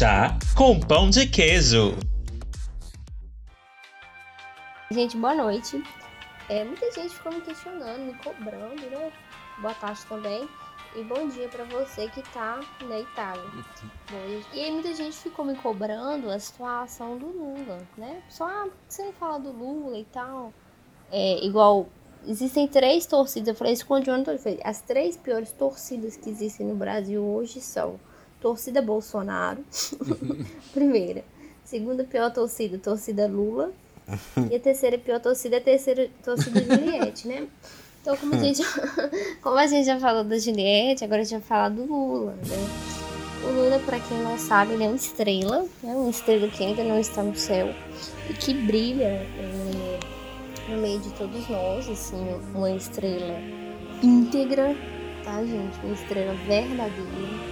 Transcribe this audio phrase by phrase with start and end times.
[0.00, 1.94] Chá com pão de queijo.
[4.90, 5.84] Gente, boa noite.
[6.48, 9.12] É, muita gente ficou me questionando, me cobrando, né?
[9.60, 10.48] Boa tarde também.
[10.96, 13.44] E bom dia para você que tá na Itália.
[14.54, 18.22] E aí muita gente ficou me cobrando a situação do Lula, né?
[18.30, 20.50] Só, ah, você não fala do Lula e tal?
[21.12, 21.90] É, igual,
[22.26, 26.66] existem três torcidas, eu falei isso com o Jonathan, as três piores torcidas que existem
[26.66, 28.00] no Brasil hoje são
[28.40, 29.64] torcida Bolsonaro,
[30.72, 31.24] primeira.
[31.64, 33.72] Segunda pior torcida, torcida Lula.
[34.50, 37.46] E a terceira pior torcida é a terceira torcida Juliette, né?
[38.02, 38.62] Então, como a, gente,
[39.40, 43.00] como a gente já falou da Juliette, agora a gente vai falar do Lula, né?
[43.44, 45.94] O Lula, para quem não sabe, ele é uma estrela, né?
[45.94, 47.72] Uma estrela que ainda não está no céu
[48.28, 50.00] e que brilha é,
[50.68, 52.20] no meio de todos nós, assim,
[52.54, 53.38] uma estrela
[54.02, 54.74] íntegra,
[55.22, 55.78] tá, gente?
[55.84, 57.49] Uma estrela verdadeira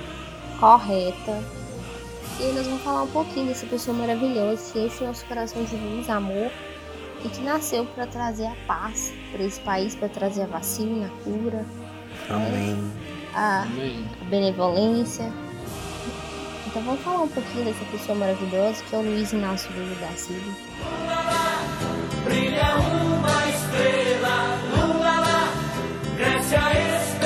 [0.58, 1.42] correta.
[2.40, 6.08] E nós vamos falar um pouquinho dessa pessoa maravilhosa que enche nosso coração de luz,
[6.08, 6.50] amor
[7.24, 11.24] e que nasceu para trazer a paz para esse país, para trazer a vacina, a
[11.24, 11.66] cura,
[12.30, 12.92] Amém.
[13.34, 15.32] A, a, benevolência.
[16.66, 20.16] Então vamos falar um pouquinho dessa pessoa maravilhosa que é o Luiz Inácio Lula da
[20.16, 20.52] Silva.
[22.24, 25.48] Brilha uma estrela, Lula lá,
[26.16, 27.17] cresce a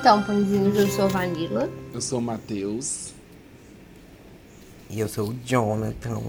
[0.00, 1.70] Então, pãezinhos, eu sou Vanilla.
[1.92, 3.12] Eu sou o Matheus.
[4.88, 6.22] E eu sou o Jonathan.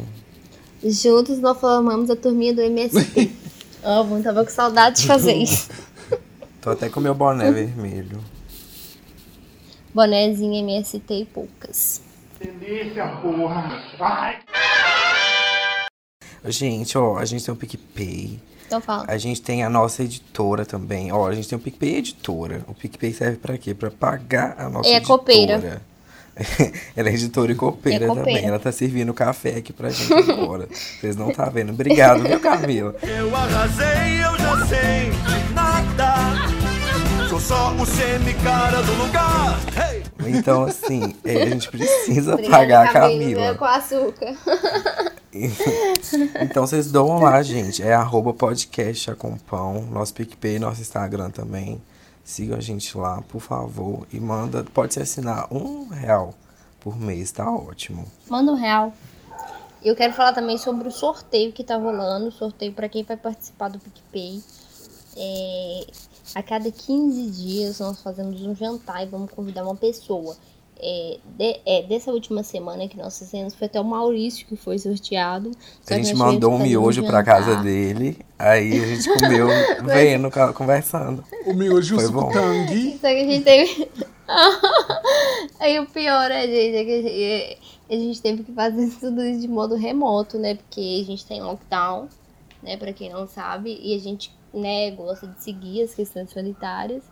[0.83, 3.31] Juntos nós formamos a turminha do MST.
[3.81, 5.69] oh, muito tava com saudade de fazer isso.
[6.59, 8.21] Tô até com meu boné vermelho.
[9.95, 12.01] Bonézinho MST e poucas.
[12.41, 13.85] Delícia, porra!
[13.97, 14.39] Vai!
[16.43, 18.37] Gente, ó, a gente tem um PicPay
[18.71, 19.03] então fala.
[19.09, 21.11] A gente tem a nossa editora também.
[21.11, 22.61] Ó, a gente tem o PicPay Editora.
[22.69, 23.73] O PicPay serve para quê?
[23.73, 25.19] Para pagar a nossa é editora.
[25.19, 25.81] copeira.
[26.95, 28.45] Ela é editora e copeira, é copeira, também.
[28.45, 30.69] Ela tá servindo café aqui pra gente agora.
[30.71, 31.73] Vocês não tá vendo.
[31.73, 32.95] Obrigado, viu, Camila?
[33.03, 37.27] Eu arrasei, eu já sei de nada.
[37.27, 39.59] Sou só o semi-cara do lugar.
[39.75, 40.03] Hey!
[40.27, 43.35] Então, assim, é, a gente precisa Obrigada, pagar a Camila.
[43.35, 43.55] Camila.
[43.55, 44.35] Com açúcar.
[46.41, 47.81] então vocês doam lá, gente.
[47.81, 49.81] É arroba podcast com pão.
[49.83, 51.81] Nosso PicPay, nosso Instagram também.
[52.23, 54.05] Sigam a gente lá, por favor.
[54.11, 54.63] E manda.
[54.63, 56.33] Pode se assinar um real
[56.79, 58.05] por mês, tá ótimo.
[58.29, 58.93] Manda um real.
[59.83, 62.31] Eu quero falar também sobre o sorteio que tá rolando.
[62.31, 64.43] Sorteio para quem vai participar do PicPay.
[65.15, 65.87] É,
[66.35, 70.37] a cada 15 dias nós fazemos um jantar e vamos convidar uma pessoa
[70.81, 74.79] é, de, é, dessa última semana que nós fizemos foi até o Maurício que foi
[74.79, 75.51] sorteado.
[75.87, 79.47] A gente mandou um miojo para casa dele, aí a gente comeu
[79.85, 81.23] vendo, conversando.
[81.45, 82.31] O miojo foi bom.
[82.31, 82.93] tangue.
[82.93, 83.89] Só que a gente teve.
[85.59, 87.57] aí o pior, é, gente, é que a gente,
[87.89, 90.55] a gente teve que fazer tudo isso de modo remoto, né?
[90.55, 92.07] Porque a gente tem lockdown,
[92.63, 92.75] né?
[92.75, 97.03] Para quem não sabe, e a gente né, gosta de seguir as questões sanitárias.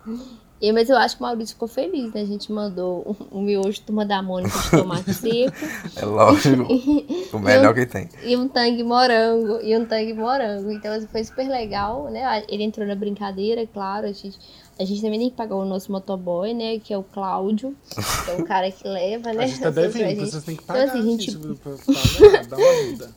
[0.60, 2.20] E, mas eu acho que o Maurício ficou feliz, né?
[2.20, 5.56] A gente mandou um, um miojo turma da Mônica de tomate seco.
[5.96, 6.66] É lógico.
[7.32, 8.08] o melhor um, que tem.
[8.22, 9.58] E um tangue morango.
[9.62, 10.70] E um tangue morango.
[10.70, 12.44] Então assim, foi super legal, né?
[12.46, 14.06] Ele entrou na brincadeira, claro.
[14.06, 14.38] A gente,
[14.78, 16.78] a gente também tem que pagar o nosso motoboy, né?
[16.78, 17.74] Que é o Cláudio.
[18.26, 19.44] Que é o cara que leva, né?
[19.44, 20.88] A gente tá devendo, vocês têm que pagar.
[20.88, 21.38] Então, assim, gente...
[21.38, 23.10] pra, pra, dar uma ajuda.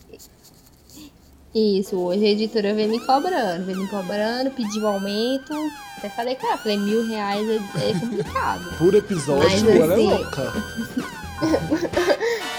[1.54, 5.54] Isso, hoje a editora vem me cobrando, vem me cobrando, pediu aumento.
[5.98, 8.74] Até falei, cara, falei, mil reais é, é complicado.
[8.80, 10.54] Por episódio, mas, ela é assim, é louca.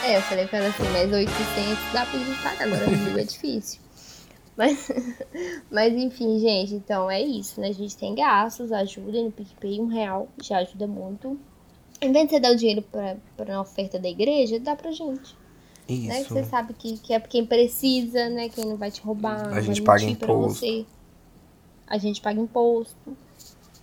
[0.07, 3.25] é, eu falei pra ela assim, mas 800 dá pra gente pagar, agora mil é
[3.25, 3.81] difícil.
[4.57, 4.89] Mas,
[5.69, 7.71] mas enfim, gente, então é isso, né?
[7.71, 11.37] A gente tem gastos, ajuda no PicPay, um real já ajuda muito.
[12.01, 14.93] Em vez de você dar o dinheiro pra, pra uma oferta da igreja, dá pra
[14.93, 15.35] gente.
[15.89, 16.09] Isso.
[16.09, 16.25] Né?
[16.25, 18.49] Que você sabe que, que é quem precisa, né?
[18.49, 19.49] Quem não vai te roubar.
[19.53, 20.87] A gente paga imposto.
[21.87, 23.17] A gente paga imposto.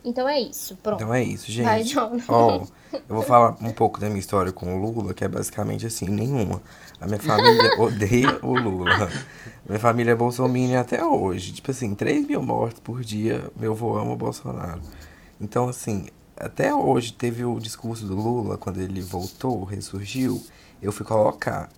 [0.04, 1.04] Então é isso, pronto.
[1.04, 1.94] Então é isso, gente.
[1.94, 5.28] Vai, oh, eu vou falar um pouco da minha história com o Lula, que é
[5.28, 6.60] basicamente assim, nenhuma.
[7.00, 9.10] A minha família odeia o Lula.
[9.68, 11.54] Minha família é bolsominion até hoje.
[11.54, 14.82] Tipo assim, 3 mil mortes por dia, meu avô ama o Bolsonaro.
[15.40, 20.44] Então, assim, até hoje teve o discurso do Lula, quando ele voltou, ressurgiu,
[20.82, 21.70] eu fui colocar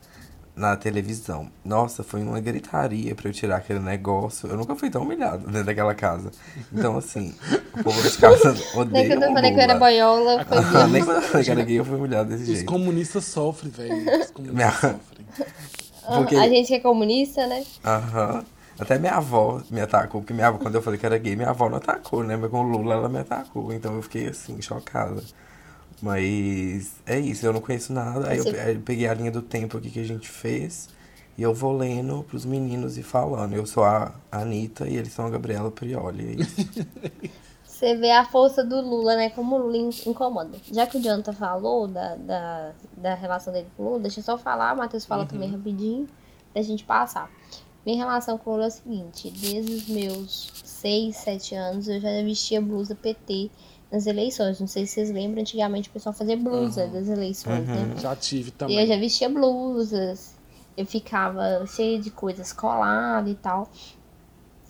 [0.55, 1.47] na televisão.
[1.65, 4.47] Nossa, foi uma gritaria pra eu tirar aquele negócio.
[4.49, 6.31] Eu nunca fui tão humilhado dentro daquela casa.
[6.71, 7.33] Então, assim,
[7.77, 10.87] o povo de casa odeia Nem quando eu falei que eu era boiola, foi Ah,
[10.87, 12.65] Nem quando eu falei que era gay, eu fui humilhado desse Os jeito.
[12.65, 14.21] comunistas sofrem, velho.
[14.21, 15.25] Os comunistas sofrem.
[16.15, 17.63] Porque- A gente que é comunista, né?
[17.83, 18.43] Aham.
[18.79, 21.49] Até minha avó me atacou, porque minha avó, quando eu falei que era gay, minha
[21.51, 22.35] avó não atacou, né?
[22.35, 25.21] Mas com o Lula ela me atacou, então eu fiquei assim, chocada.
[26.03, 28.27] Mas é isso, eu não conheço nada.
[28.29, 30.89] Aí eu, pe- peguei a linha do tempo aqui que a gente fez
[31.37, 33.53] e eu vou lendo pros meninos e falando.
[33.53, 36.27] Eu sou a Anitta e eles são a Gabriela Prioli.
[36.27, 36.69] É isso.
[37.63, 39.29] Você vê a força do Lula, né?
[39.29, 40.57] Como o Lula in- incomoda.
[40.71, 44.23] Já que o Jonathan falou da, da, da relação dele com o Lula, deixa eu
[44.25, 46.07] só falar, o Matheus fala também rapidinho,
[46.51, 47.31] pra gente passar.
[47.85, 51.99] Minha relação com o Lula é a seguinte, desde os meus 6, 7 anos eu
[51.99, 53.49] já vestia blusa PT
[53.93, 54.59] nas eleições.
[54.59, 57.93] Não sei se vocês lembram, antigamente o pessoal fazia blusa das eleições, né?
[58.01, 58.87] Já tive E eu também.
[58.87, 60.35] já vestia blusas,
[60.75, 63.69] eu ficava cheia de coisas colada e tal.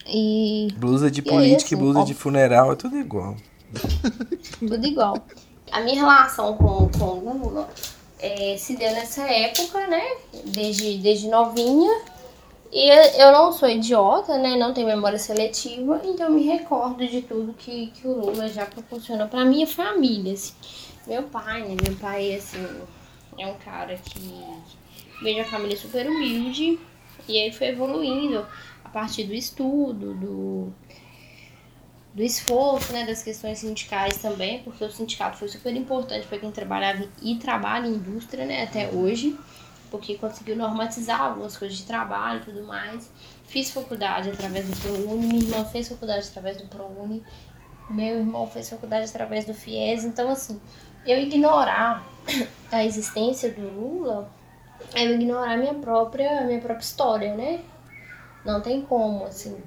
[0.05, 2.03] E Blusa de E aí, política e assim, blusa ó.
[2.03, 3.37] de funeral, é tudo igual.
[4.59, 5.15] tudo igual.
[5.71, 7.69] A minha relação com, com o Lula
[8.19, 10.01] é, se deu nessa época, né?
[10.45, 12.01] Desde, desde novinha.
[12.75, 12.89] E
[13.21, 14.55] eu não sou idiota, né?
[14.55, 19.27] Não tenho memória seletiva, então me recordo de tudo que, que o Lula já proporcionou
[19.27, 20.33] pra minha família.
[20.33, 20.53] Assim.
[21.05, 21.75] Meu pai, né?
[21.83, 22.65] Meu pai, assim,
[23.37, 24.19] é um cara que
[25.21, 26.79] veio de uma família super humilde
[27.27, 28.43] e aí foi evoluindo
[28.83, 30.73] a partir do estudo, do,
[32.11, 36.51] do esforço, né, das questões sindicais também, porque o sindicato foi super importante para quem
[36.51, 39.37] trabalhava e trabalha em indústria, né, até hoje,
[39.93, 43.11] porque conseguiu normatizar algumas coisas de trabalho e tudo mais.
[43.43, 47.23] Fiz faculdade através do ProUni, minha irmã fez faculdade através do ProUni,
[47.91, 50.59] meu irmão fez faculdade através do FIES, então assim,
[51.05, 52.03] eu ignorar
[52.71, 54.31] a existência do Lula
[54.95, 57.63] é eu ignorar minha própria, minha própria história, né?
[58.43, 59.61] Não tem como, assim.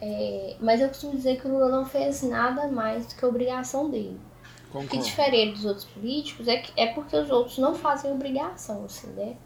[0.00, 3.28] É, mas eu costumo dizer que o Lula não fez nada mais do que a
[3.28, 4.20] obrigação dele.
[4.68, 5.04] O que Concordo.
[5.04, 9.08] difere ele dos outros políticos é, que, é porque os outros não fazem obrigação, assim,
[9.08, 9.36] né?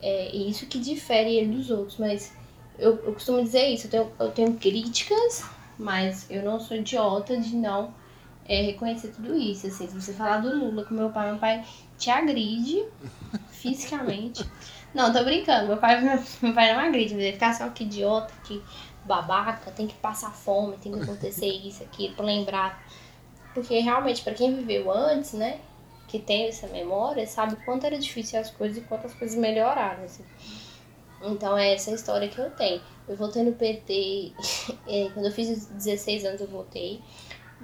[0.00, 2.32] É isso que difere ele dos outros, mas
[2.78, 5.44] eu, eu costumo dizer isso, eu tenho, eu tenho críticas,
[5.78, 7.94] mas eu não sou idiota de não
[8.44, 9.66] é, reconhecer tudo isso.
[9.66, 11.64] Assim, se você falar do Lula com meu pai, meu pai
[11.98, 12.84] te agride
[13.50, 14.44] fisicamente.
[14.94, 17.84] Não, tô brincando, meu pai, meu, meu pai não agride, mas ele fica só que
[17.84, 18.62] idiota, que
[19.04, 22.82] babaca, tem que passar fome, tem que acontecer isso, aquilo, pra lembrar.
[23.54, 25.60] Porque realmente, pra quem viveu antes, né,
[26.08, 30.04] que tem essa memória, sabe quanto era difícil as coisas e quanto as coisas melhoraram,
[30.04, 30.24] assim.
[31.22, 32.80] Então é essa história que eu tenho.
[33.08, 34.32] Eu voltei no PT,
[34.88, 37.00] é, quando eu fiz 16 anos eu voltei.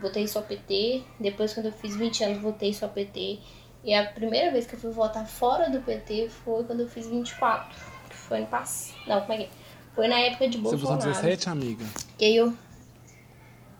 [0.00, 1.02] Votei só PT.
[1.18, 3.38] Depois, quando eu fiz 20 anos, votei só PT.
[3.84, 7.06] E a primeira vez que eu fui votar fora do PT foi quando eu fiz
[7.08, 7.74] 24.
[8.08, 8.96] Que foi no passado.
[9.06, 9.48] Não, como é que é?
[9.94, 11.22] Foi na época de Você votou Bolsonaro.
[11.22, 11.84] 17, amiga?
[12.16, 12.54] Que eu.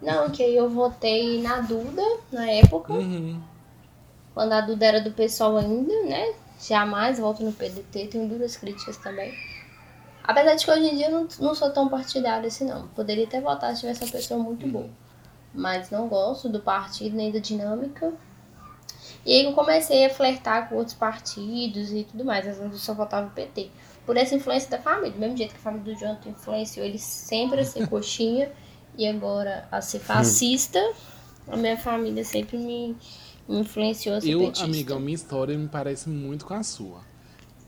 [0.01, 2.93] Não, que aí eu votei na Duda na época.
[2.93, 3.41] Uhum.
[4.33, 6.35] Quando a Duda era do pessoal ainda, né?
[6.61, 9.33] Jamais voto no PDT, tenho duras críticas também.
[10.23, 12.87] Apesar de que hoje em dia eu não, não sou tão partidária assim, não.
[12.89, 14.89] Poderia até votar se tivesse uma pessoa muito boa.
[15.53, 18.13] Mas não gosto do partido nem da dinâmica.
[19.25, 22.47] E aí eu comecei a flertar com outros partidos e tudo mais.
[22.47, 23.71] Às vezes eu só votava no PT.
[24.05, 25.13] Por essa influência da família.
[25.13, 28.53] Do mesmo jeito que a família do Jonathan influenciou ele sempre a ser coxinha
[28.99, 30.81] e agora a ser fascista,
[31.47, 32.97] a minha família sempre me,
[33.49, 34.65] me influenciou a ser Eu, petista.
[34.65, 37.03] amiga, a minha história me parece muito com a sua.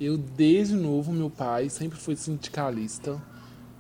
[0.01, 3.23] Eu, desde novo, meu pai sempre foi sindicalista.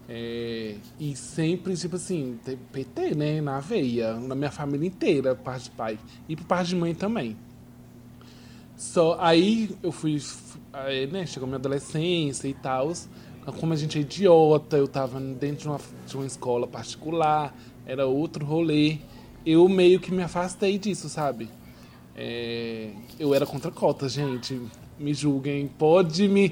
[0.08, 2.38] é, e sempre, tipo assim,
[2.72, 3.40] PT, né?
[3.40, 4.14] Na veia.
[4.14, 5.98] Na minha família inteira, parte de pai.
[6.28, 7.36] E por parte de mãe também.
[8.76, 10.20] Só aí eu fui,
[10.72, 11.26] aí, né?
[11.26, 12.92] Chegou minha adolescência e tal.
[13.58, 17.54] Como a gente é idiota, eu tava dentro de uma, de uma escola particular,
[17.86, 18.98] era outro rolê.
[19.44, 21.48] Eu meio que me afastei disso, sabe?
[22.14, 24.60] É, eu era contra cotas, gente.
[24.98, 26.50] Me julguem, pode me,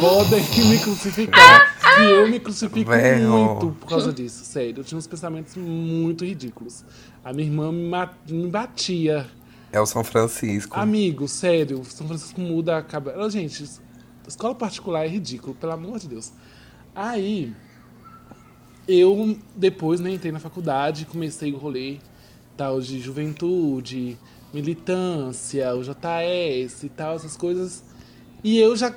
[0.00, 1.96] podem me crucificar.
[1.96, 3.28] que eu me crucifico Velho.
[3.28, 4.80] muito por causa disso, sério.
[4.80, 6.82] Eu tinha uns pensamentos muito ridículos.
[7.22, 9.26] A minha irmã me batia.
[9.70, 10.80] É o São Francisco.
[10.80, 13.28] Amigo, sério, São Francisco muda a cabeça.
[13.28, 13.68] Gente,
[14.30, 16.32] escola particular é ridículo, pelo amor de Deus.
[16.94, 17.54] Aí,
[18.88, 21.98] eu depois né, entrei na faculdade, comecei o rolê
[22.56, 24.18] tal de juventude,
[24.52, 27.82] militância, o JS e tal, essas coisas.
[28.44, 28.94] E eu já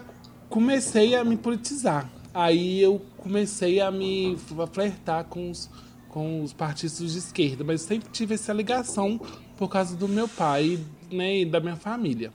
[0.49, 2.09] comecei a me politizar.
[2.33, 4.35] Aí eu comecei a me
[4.71, 5.69] flertar com os,
[6.09, 9.19] com os partidos de esquerda, mas sempre tive essa ligação
[9.55, 10.79] por causa do meu pai
[11.11, 12.33] né, e da minha família.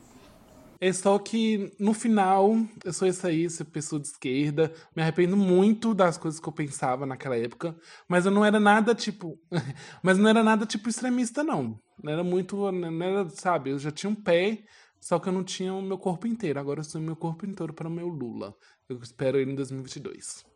[0.81, 4.73] É só que no final eu sou essa aí, essa pessoa de esquerda.
[4.95, 7.77] Me arrependo muito das coisas que eu pensava naquela época.
[8.07, 9.39] Mas eu não era nada tipo.
[10.03, 11.81] mas não era nada tipo extremista, não.
[12.03, 12.71] Não era muito.
[12.71, 14.65] Não era, sabe, eu já tinha um pé,
[15.01, 16.61] só que eu não tinha o meu corpo inteiro.
[16.61, 18.55] Agora eu sou o meu corpo inteiro para o meu Lula.
[18.89, 20.47] Eu espero ele em 2022.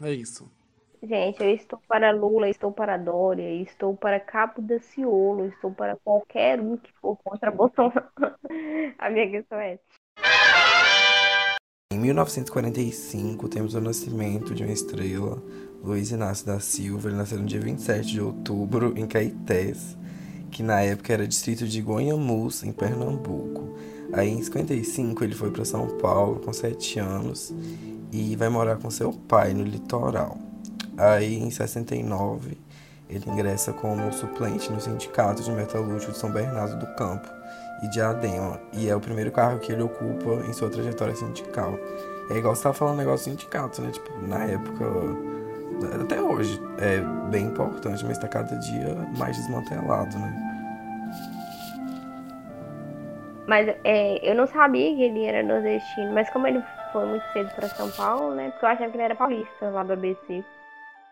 [0.00, 0.48] É isso.
[1.04, 5.96] Gente, eu estou para Lula, estou para Dória, estou para Cabo da Ciolo, estou para
[5.96, 8.06] qualquer um que for contra Bolsonaro.
[8.98, 9.80] A minha questão é
[11.92, 15.42] Em 1945, temos o nascimento de uma estrela,
[15.82, 17.08] Luiz Inácio da Silva.
[17.08, 19.98] Ele nasceu no dia 27 de outubro, em Caetés,
[20.52, 23.76] que na época era distrito de Goiamus, em Pernambuco.
[24.12, 27.52] Aí, em 55, ele foi para São Paulo com 7 anos
[28.12, 30.51] e vai morar com seu pai no litoral.
[30.96, 32.58] Aí, em 69,
[33.08, 37.28] ele ingressa como suplente no Sindicato de Metalúrgico de São Bernardo do Campo
[37.82, 41.78] e Diadema, e é o primeiro cargo que ele ocupa em sua trajetória sindical.
[42.30, 43.90] É igual você tava falando negócio de sindicato, né?
[43.90, 44.84] Tipo, na época,
[46.00, 50.52] até hoje, é bem importante, mas está cada dia mais desmantelado, né?
[53.46, 57.50] Mas é, eu não sabia que ele era nordestino, mas como ele foi muito cedo
[57.54, 58.50] para São Paulo, né?
[58.50, 60.44] Porque eu achava que ele era paulista lá do ABC.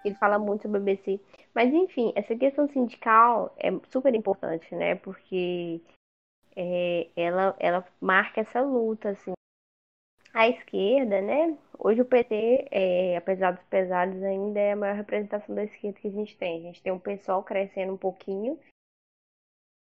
[0.04, 1.20] Ele fala muito sobre o BBC.
[1.54, 4.94] Mas enfim, essa questão sindical é super importante, né?
[4.94, 5.80] Porque
[6.56, 9.32] é, ela, ela marca essa luta, assim.
[10.32, 11.58] A esquerda, né?
[11.78, 16.08] Hoje o PT, é, apesar dos pesares, ainda é a maior representação da esquerda que
[16.08, 16.58] a gente tem.
[16.58, 18.58] A gente tem um pessoal crescendo um pouquinho,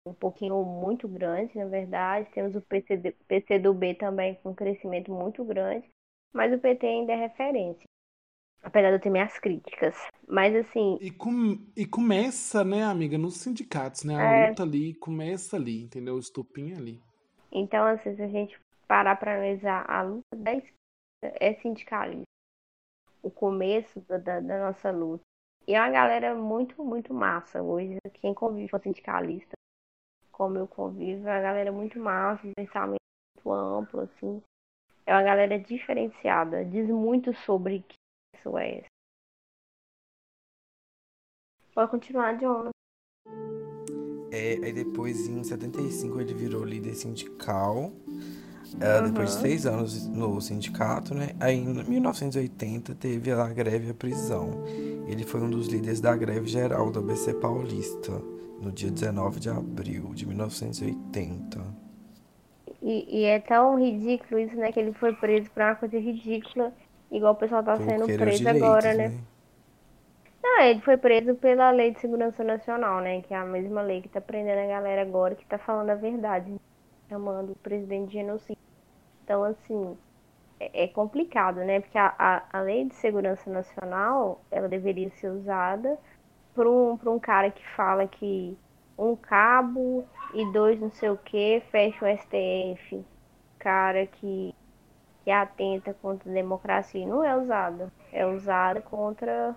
[0.07, 2.31] um pouquinho muito grande, na verdade.
[2.31, 5.87] Temos o PC, PCdoB também com um crescimento muito grande,
[6.33, 7.88] mas o PT ainda é referência.
[8.61, 9.95] Apesar de eu ter minhas críticas.
[10.27, 10.97] Mas assim.
[11.01, 14.15] E, com, e começa, né, amiga, nos sindicatos, né?
[14.15, 14.49] A É.
[14.49, 16.15] luta ali começa ali, entendeu?
[16.15, 17.01] O estupim ali.
[17.51, 20.75] Então, assim, se a gente parar para analisar a luta da esquerda
[21.21, 22.23] é sindicalista.
[23.23, 25.23] O começo da, da, da nossa luta.
[25.67, 27.97] E é uma galera muito, muito massa hoje.
[28.13, 29.53] Quem convive com sindicalista,
[30.31, 32.99] como eu convivo, é uma galera muito massa, um pensamento
[33.35, 34.41] muito amplo, assim.
[35.05, 36.63] É uma galera diferenciada.
[36.65, 37.83] Diz muito sobre
[38.39, 38.83] isso é.
[41.73, 42.69] Pode continuar, John.
[44.31, 47.91] É, aí depois, em 75, ele virou líder sindical.
[48.79, 49.41] é, Depois de Uhum.
[49.41, 51.29] seis anos no sindicato, né?
[51.39, 54.63] Aí, em 1980, teve a greve e a prisão.
[55.07, 58.11] Ele foi um dos líderes da greve geral do ABC Paulista,
[58.61, 61.59] no dia 19 de abril de 1980.
[62.81, 64.71] E, e é tão ridículo isso, né?
[64.71, 66.73] Que ele foi preso por uma coisa ridícula,
[67.11, 69.19] igual o pessoal tá sendo preso direitos, agora, né?
[70.41, 73.21] Não, ele foi preso pela Lei de Segurança Nacional, né?
[73.21, 75.95] Que é a mesma lei que tá prendendo a galera agora que tá falando a
[75.95, 76.53] verdade,
[77.09, 78.61] chamando o presidente de genocídio.
[79.23, 79.97] Então, assim,
[80.59, 81.79] é, é complicado, né?
[81.79, 85.97] Porque a, a, a Lei de Segurança Nacional, ela deveria ser usada
[86.53, 88.57] por um, por um cara que fala que
[88.97, 93.05] um cabo e dois não sei o que fecha o STF.
[93.57, 94.53] Cara que,
[95.29, 97.05] que atenta contra a democracia.
[97.05, 97.93] Não é usada.
[98.11, 99.55] É usada contra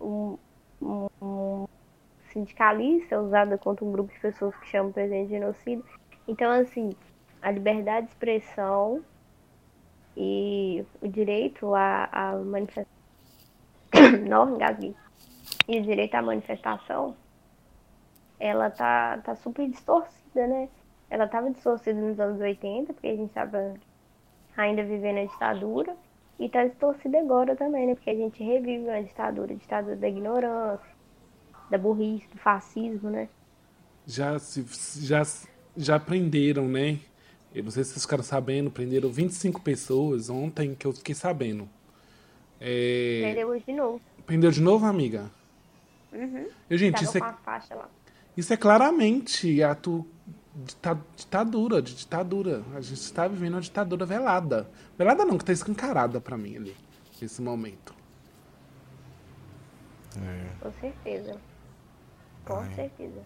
[0.00, 0.36] um,
[0.82, 1.68] um, um
[2.32, 5.84] sindicalista, é usada contra um grupo de pessoas que chamam o presidente de genocídio.
[6.26, 6.90] Então, assim,
[7.40, 9.04] a liberdade de expressão
[10.16, 12.92] e o direito à, manifestação.
[14.28, 14.96] Não, engasguei.
[15.68, 17.14] E o direito à manifestação,
[18.40, 20.68] ela tá, tá super distorcida, né?
[21.08, 23.74] Ela tava distorcida nos anos 80, porque a gente tava
[24.56, 25.96] ainda vivendo a ditadura.
[26.38, 27.94] E tá distorcida agora também, né?
[27.94, 30.90] Porque a gente revive uma ditadura, a ditadura da ignorância,
[31.70, 33.28] da burrice, do fascismo, né?
[34.06, 34.64] Já, se,
[35.06, 35.22] já,
[35.76, 36.98] já prenderam, né?
[37.54, 41.68] Eu não sei se vocês ficaram sabendo, prenderam 25 pessoas ontem que eu fiquei sabendo.
[42.60, 44.00] É, Prendeu hoje de novo.
[44.26, 45.30] prendeu de novo, amiga?
[46.12, 46.46] Uhum.
[46.68, 47.68] Eu, gente, isso é, a
[48.36, 50.04] isso é claramente ato
[51.16, 52.62] ditadura, de ditadura.
[52.74, 54.68] A gente está vivendo uma ditadura velada.
[54.96, 56.76] Velada não, que tá escancarada pra mim ali,
[57.20, 57.94] nesse momento.
[60.60, 61.36] Com certeza.
[62.44, 63.22] Com certeza.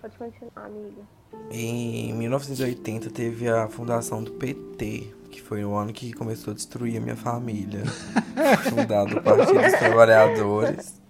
[0.00, 1.02] Pode continuar, amiga.
[1.50, 6.98] Em 1980 teve a fundação do PT, que foi o ano que começou a destruir
[6.98, 7.82] a minha família.
[8.70, 11.00] Fundado o Partido dos Trabalhadores.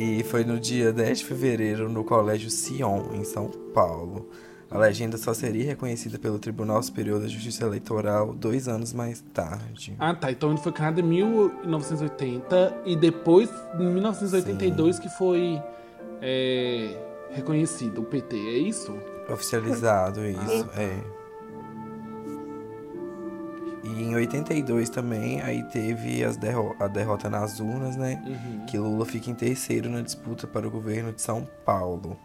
[0.00, 4.30] E foi no dia 10 de fevereiro no Colégio Sion, em São Paulo.
[4.70, 9.96] A legenda só seria reconhecida pelo Tribunal Superior da Justiça Eleitoral dois anos mais tarde.
[9.98, 10.30] Ah, tá.
[10.30, 15.60] Então ele foi criado em 1980 e depois, em 1982, que foi
[16.22, 16.96] é,
[17.32, 18.96] reconhecido o PT, é isso?
[19.28, 21.17] Oficializado isso, é.
[23.98, 28.22] E em 82 também, aí teve as derro a derrota nas urnas, né?
[28.24, 28.64] Uhum.
[28.66, 32.16] Que Lula fica em terceiro na disputa para o governo de São Paulo.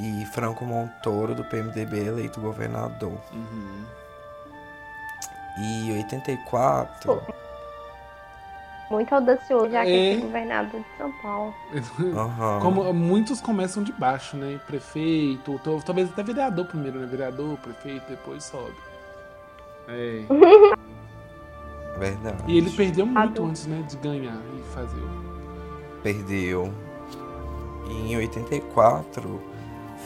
[0.00, 3.20] E Franco Montoro, do PMDB, é eleito governador.
[3.32, 3.84] Uhum.
[5.60, 7.22] E 84.
[8.90, 10.16] Muito audacioso, já que É.
[10.16, 11.54] governador de São Paulo.
[12.16, 12.60] Aham.
[12.60, 14.58] Como muitos começam de baixo, né?
[14.66, 17.06] Prefeito, to- talvez até vereador primeiro, né?
[17.06, 18.74] Vereador, prefeito, depois sobe.
[19.88, 20.22] É.
[21.98, 22.44] Verdade.
[22.46, 23.84] E ele perdeu muito antes, né?
[23.88, 25.02] De ganhar e fazer.
[26.02, 26.72] Perdeu.
[27.88, 29.40] E em 84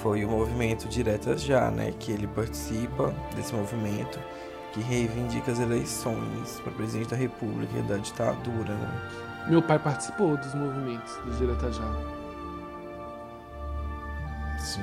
[0.02, 1.92] foi o movimento Diretas Já, né?
[1.98, 4.18] Que ele participa desse movimento
[4.72, 9.10] que reivindica as eleições para presidente da República e da ditadura, né?
[9.48, 11.92] Meu pai participou dos movimentos do Direta Já.
[14.58, 14.80] Sim.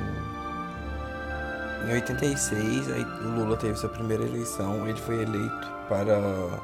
[1.87, 4.87] Em 86, aí o Lula teve sua primeira eleição.
[4.87, 6.59] Ele foi eleito para.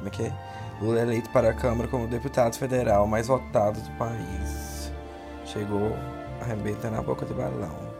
[0.00, 0.32] Como é que é?
[0.80, 4.90] Lula é eleito para a Câmara como deputado federal mais votado do país.
[5.44, 5.92] Chegou
[6.40, 7.90] arrebentando a boca do balão.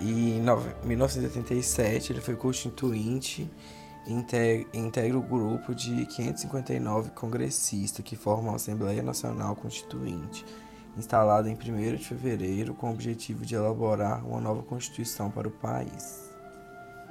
[0.00, 3.50] E em nove- 1987 ele foi constituinte
[4.06, 10.44] e inte- integra o grupo de 559 congressistas que formam a Assembleia Nacional Constituinte
[10.96, 15.50] instalada em 1 de fevereiro com o objetivo de elaborar uma nova constituição para o
[15.50, 16.27] país.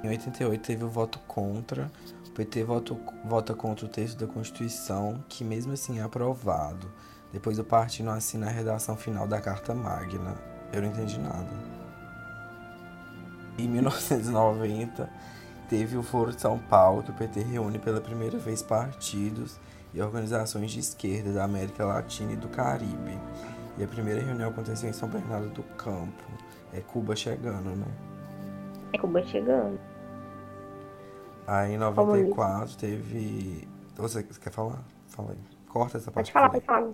[0.02, 1.90] Em 88 teve o voto contra,
[2.26, 6.88] o PT votou, vota contra o texto da Constituição, que mesmo assim é aprovado.
[7.32, 10.36] Depois o partido não assina a redação final da Carta Magna.
[10.72, 11.50] Eu não entendi nada.
[13.58, 15.10] Em 1990
[15.68, 19.58] teve o Foro de São Paulo, que o PT reúne pela primeira vez partidos
[19.92, 23.18] e organizações de esquerda da América Latina e do Caribe.
[23.76, 26.24] E a primeira reunião aconteceu em São Bernardo do Campo.
[26.72, 28.07] É Cuba chegando, né?
[28.92, 29.78] É Cuba chegando.
[31.46, 33.68] Aí em 94 teve.
[33.96, 34.82] Você quer falar?
[35.08, 35.38] Fala aí.
[35.68, 36.32] Corta essa parte.
[36.32, 36.92] Pode falar, pode falar.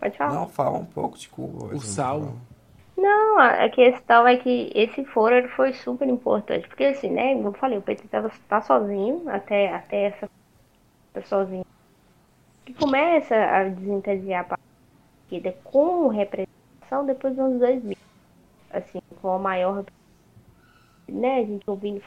[0.00, 0.34] Pode falar.
[0.34, 1.74] Não, fala um pouco de Cuba.
[1.74, 2.20] O sal.
[2.20, 2.54] não fala.
[2.96, 6.68] Não, a questão é que esse foro ele foi super importante.
[6.68, 7.34] Porque assim, né?
[7.34, 10.30] Como eu falei, o PT tava, tá sozinho até, até essa
[11.12, 11.64] tá sozinho.
[12.64, 17.96] Que começa a desentediar a partida com representação depois dos anos 2000.
[18.70, 19.84] Assim, com a maior.
[21.08, 22.02] Né, a gente ouvindo.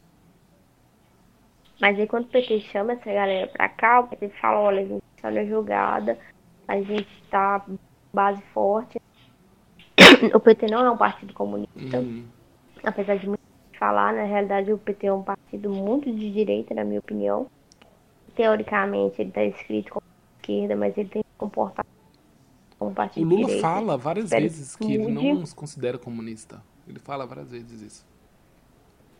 [1.80, 4.86] Mas aí quando o PT chama essa galera pra cá, o PT fala, olha, a
[4.86, 6.18] gente tá na jogada,
[6.66, 7.64] a gente tá
[8.12, 8.98] base forte.
[10.34, 12.24] O PT não é um partido comunista, Uhum.
[12.82, 13.38] apesar de muito
[13.78, 17.46] falar, na realidade o PT é um partido muito de direita, na minha opinião.
[18.34, 20.02] Teoricamente ele está escrito como
[20.40, 21.86] esquerda, mas ele tem se comportado
[22.78, 23.68] como O partido de Lula direita.
[23.68, 26.62] fala várias Espero vezes que que ele não se considera comunista.
[26.88, 28.06] Ele fala várias vezes isso.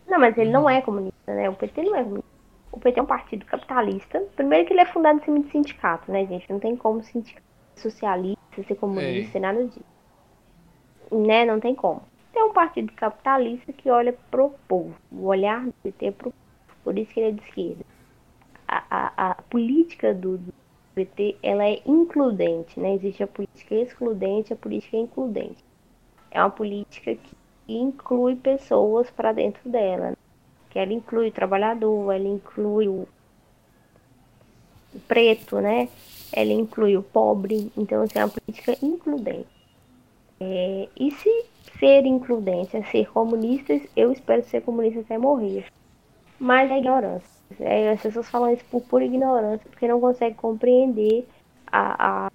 [0.09, 1.49] Não, mas ele não é comunista, né?
[1.51, 2.29] O PT não é comunista.
[2.73, 4.21] O PT é um partido capitalista.
[4.37, 6.51] Primeiro que ele é fundado em cima de sindicato, né, gente?
[6.51, 9.41] Não tem como sindicato socialista, ser comunista, É.
[9.41, 9.85] nada disso.
[11.11, 11.45] Né?
[11.45, 12.03] Não tem como.
[12.35, 14.95] É um partido capitalista que olha pro povo.
[15.11, 16.45] O olhar do PT é pro povo.
[16.85, 17.85] Por isso que ele é de esquerda.
[18.67, 20.55] A, a, a política do, do
[20.95, 22.95] PT, ela é includente, né?
[22.95, 25.65] Existe a política excludente a política includente.
[26.31, 27.37] É uma política que
[27.69, 30.11] inclui pessoas para dentro dela.
[30.11, 30.17] né?
[30.71, 33.09] Que ela inclui o trabalhador, ela inclui o
[35.07, 35.89] preto, né?
[36.33, 37.73] Ela inclui o pobre.
[37.77, 39.49] Então, assim, é uma política includente.
[40.41, 41.47] É, e se
[41.79, 45.67] ser includente é ser comunista, eu espero ser comunista até morrer.
[46.39, 47.29] Mas é ignorância.
[47.61, 51.27] É, as pessoas falam isso por pura ignorância, porque não conseguem compreender
[51.71, 52.33] a, a-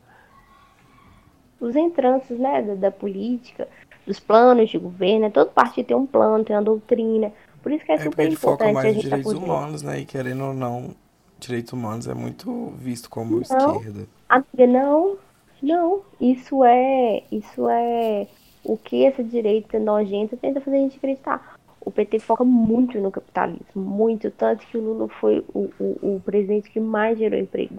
[1.60, 3.68] os entrances né, da, da política,
[4.06, 5.22] dos planos de governo.
[5.22, 5.30] né?
[5.30, 7.32] Todo partido tem um plano, tem uma doutrina.
[7.62, 9.34] Por isso que é, É super ele foca importante a mais em gente estar direitos
[9.34, 9.46] dentro.
[9.54, 10.00] humanos, né?
[10.00, 10.96] E querendo ou não,
[11.40, 13.42] direitos humanos é muito visto como Não.
[13.42, 14.08] esquerda.
[14.30, 15.18] Amiga, não,
[15.62, 16.02] não.
[16.20, 18.28] Isso é, isso é
[18.64, 21.56] o que essa direita nojenta tenta fazer a gente acreditar.
[21.86, 26.22] O PT foca muito no capitalismo, muito, tanto que o Lula foi o, o, o
[26.24, 27.76] presidente que mais gerou emprego.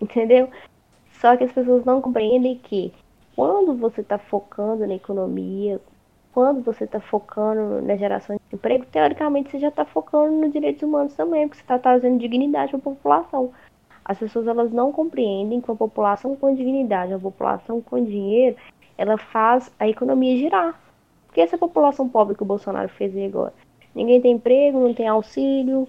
[0.00, 0.48] Entendeu?
[1.20, 2.92] Só que as pessoas não compreendem que
[3.34, 5.80] quando você está focando na economia,
[6.32, 10.82] quando você está focando na geração de emprego, teoricamente você já está focando nos direitos
[10.82, 13.52] humanos também, porque você está trazendo dignidade para a população.
[14.04, 18.56] As pessoas elas não compreendem que uma população com dignidade, uma população com dinheiro,
[18.98, 20.80] ela faz a economia girar.
[21.26, 23.52] Porque essa população pobre que o Bolsonaro fez agora?
[23.94, 25.88] Ninguém tem emprego, não tem auxílio,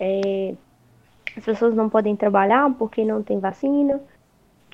[0.00, 0.54] é,
[1.36, 4.00] as pessoas não podem trabalhar porque não tem vacina.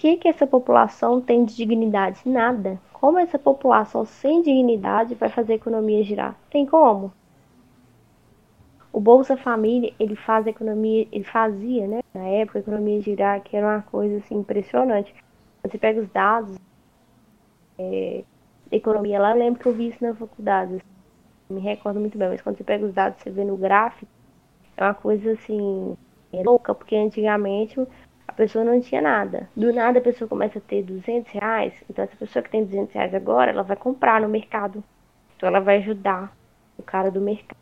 [0.00, 2.22] Que, que essa população tem de dignidade?
[2.24, 2.80] Nada.
[2.90, 6.34] Como essa população sem dignidade vai fazer a economia girar?
[6.50, 7.12] Tem como?
[8.90, 12.00] o Bolsa Família, ele faz economia, ele fazia, né?
[12.14, 15.14] Na época, a economia girar, que era uma coisa assim impressionante.
[15.62, 16.56] Você pega os dados
[17.78, 18.24] é,
[18.72, 20.76] economia lá, eu lembro que eu vi isso na faculdade.
[20.76, 20.84] Assim,
[21.50, 24.10] me recordo muito bem, mas quando você pega os dados, você vê no gráfico,
[24.78, 25.94] é uma coisa assim,
[26.32, 27.78] é louca, porque antigamente
[28.30, 29.50] a pessoa não tinha nada.
[29.56, 32.94] Do nada a pessoa começa a ter 200 reais, então essa pessoa que tem 200
[32.94, 34.84] reais agora, ela vai comprar no mercado.
[35.36, 36.32] Então ela vai ajudar
[36.78, 37.58] o cara do mercado.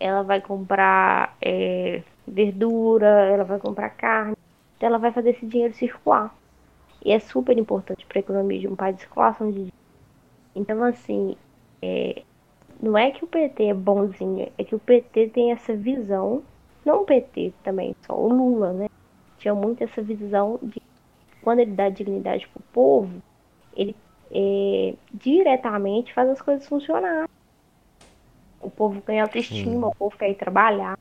[0.00, 4.36] Ela vai comprar é, verdura, ela vai comprar carne.
[4.76, 6.34] Então ela vai fazer esse dinheiro circular.
[7.04, 9.76] E é super importante para a economia de um país de circulação de dinheiro.
[10.56, 11.36] Então, assim,
[11.80, 12.22] é,
[12.82, 16.42] não é que o PT é bonzinho, é que o PT tem essa visão,
[16.84, 18.88] não o PT também, só o Lula, né?
[19.38, 20.82] Tinha muito essa visão de
[21.42, 23.22] quando ele dá dignidade pro povo,
[23.74, 23.96] ele
[24.30, 27.28] é, diretamente faz as coisas funcionar.
[28.60, 29.84] O povo ganha autoestima, Sim.
[29.84, 30.98] o povo quer ir trabalhar.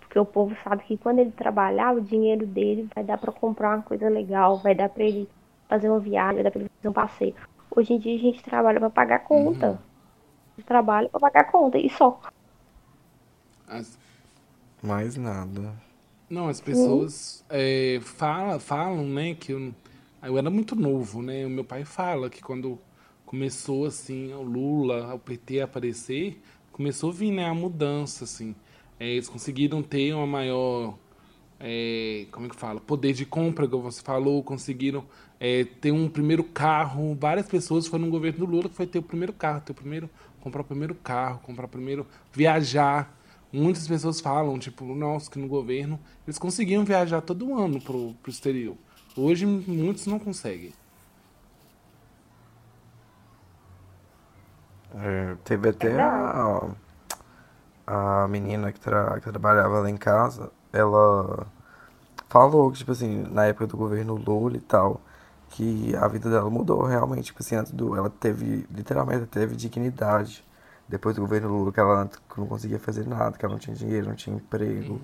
[0.00, 3.76] Porque o povo sabe que quando ele trabalhar, o dinheiro dele vai dar para comprar
[3.76, 5.28] uma coisa legal, vai dar para ele
[5.68, 7.34] fazer uma viagem, vai dar para ele fazer um passeio.
[7.70, 9.70] Hoje em dia a gente trabalha para pagar conta.
[10.58, 10.64] Uhum.
[10.64, 12.20] Trabalha para pagar conta e só.
[13.68, 13.98] As...
[14.82, 15.72] Mais nada.
[16.30, 19.74] Não, as pessoas é, fala, falam, né, que eu,
[20.22, 21.44] eu era muito novo, né?
[21.44, 22.78] O meu pai fala que quando
[23.26, 26.40] começou assim o Lula, o PT aparecer,
[26.70, 28.54] começou a vir né, a mudança, assim.
[29.00, 30.96] É, eles conseguiram ter uma maior,
[31.58, 35.04] é, como é que fala, poder de compra, como você falou, conseguiram
[35.40, 37.16] é, ter um primeiro carro.
[37.18, 39.74] Várias pessoas foram no governo do Lula que foi ter o primeiro carro, ter o
[39.74, 40.08] primeiro,
[40.40, 43.19] comprar o primeiro carro, comprar o primeiro, viajar.
[43.52, 48.30] Muitas pessoas falam, tipo, nossa, que no governo eles conseguiam viajar todo ano pro, pro
[48.30, 48.76] exterior.
[49.16, 50.72] Hoje muitos não conseguem.
[54.94, 56.68] É, teve até a,
[57.86, 61.46] a menina que, tra, que trabalhava lá em casa, ela
[62.28, 65.00] falou que, tipo assim, na época do governo Lula e tal,
[65.50, 67.96] que a vida dela mudou realmente, tipo assim, antes do.
[67.96, 70.44] Ela teve, literalmente, teve dignidade
[70.90, 74.08] depois do governo Lula, que ela não conseguia fazer nada, que ela não tinha dinheiro,
[74.08, 74.94] não tinha emprego.
[74.94, 75.00] Uhum.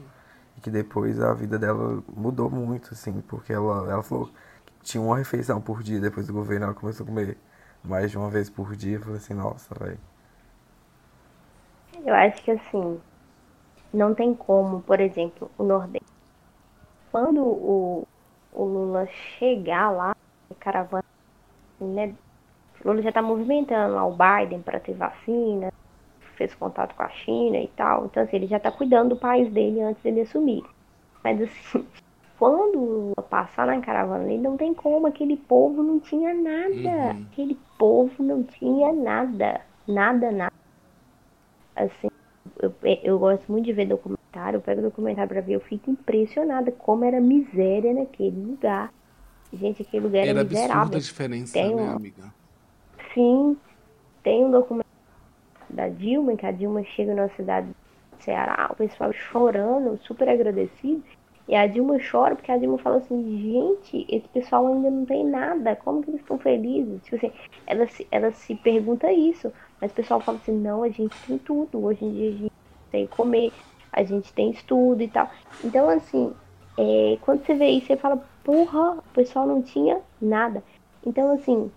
[0.56, 4.30] E que depois a vida dela mudou muito, assim, porque ela, ela falou
[4.64, 7.38] que tinha uma refeição por dia depois do governo, ela começou a comer
[7.84, 8.96] mais de uma vez por dia.
[8.96, 9.98] Eu falei assim, nossa, velho.
[12.04, 13.00] Eu acho que assim,
[13.92, 16.06] não tem como, por exemplo, o Nordeste.
[17.12, 18.08] Quando o,
[18.52, 19.06] o Lula
[19.38, 20.16] chegar lá,
[20.58, 21.04] caravana,
[21.80, 22.14] né,
[22.86, 25.72] Lula já está movimentando lá o Biden para ter vacina,
[26.36, 28.06] fez contato com a China e tal.
[28.06, 30.62] Então, assim, ele já está cuidando do país dele antes dele assumir.
[31.24, 31.84] Mas, assim,
[32.38, 35.08] quando Lula passar na caravana, ele não tem como.
[35.08, 37.14] Aquele povo não tinha nada.
[37.14, 37.26] Uhum.
[37.32, 39.60] Aquele povo não tinha nada.
[39.88, 40.52] Nada, nada.
[41.74, 42.08] Assim,
[42.62, 42.72] eu,
[43.02, 44.58] eu gosto muito de ver documentário.
[44.58, 45.54] Eu pego documentário para ver.
[45.54, 48.92] Eu fico impressionada como era miséria naquele lugar.
[49.52, 50.96] Gente, aquele lugar era, era miserável.
[50.96, 52.35] a diferença, tem né, amiga?
[53.16, 53.56] Sim,
[54.22, 54.84] tem um documento
[55.70, 61.02] da Dilma, que a Dilma chega na cidade do Ceará, o pessoal chorando, super agradecido.
[61.48, 65.24] E a Dilma chora porque a Dilma fala assim, gente, esse pessoal ainda não tem
[65.24, 67.02] nada, como que eles estão felizes?
[67.04, 67.32] Tipo assim,
[67.66, 69.50] ela se, ela se pergunta isso,
[69.80, 72.52] mas o pessoal fala assim, não, a gente tem tudo, hoje em dia a gente
[72.90, 73.52] tem comer,
[73.92, 75.30] a gente tem estudo e tal.
[75.64, 76.34] Então, assim,
[76.76, 80.62] é, quando você vê isso, você fala, porra, o pessoal não tinha nada.
[81.04, 81.72] Então, assim,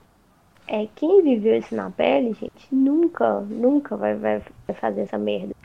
[0.69, 5.55] é, quem viveu isso na pele, gente, nunca, nunca vai, vai, vai fazer essa merda.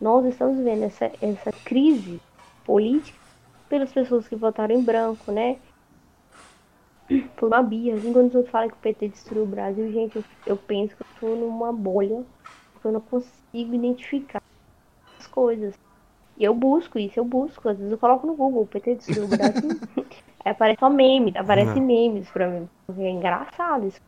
[0.00, 2.20] Nós estamos vendo essa, essa crise
[2.64, 3.16] política
[3.68, 5.56] pelas pessoas que votaram em branco, né?
[7.36, 7.96] Por uma birra.
[7.96, 10.96] Assim, quando os outros falam que o PT destruiu o Brasil, gente, eu, eu penso
[10.96, 12.24] que eu estou numa bolha,
[12.72, 14.42] porque eu não consigo identificar
[15.16, 15.74] as coisas.
[16.36, 17.68] E eu busco isso, eu busco.
[17.68, 19.70] Às vezes eu coloco no Google, o PT destruiu o Brasil.
[20.44, 21.86] Aí aparece só meme, aparece uhum.
[21.86, 22.68] memes pra mim.
[22.98, 24.00] É engraçado isso.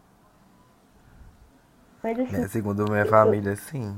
[2.02, 2.42] Mas assim.
[2.42, 3.96] É, segundo minha família, sim.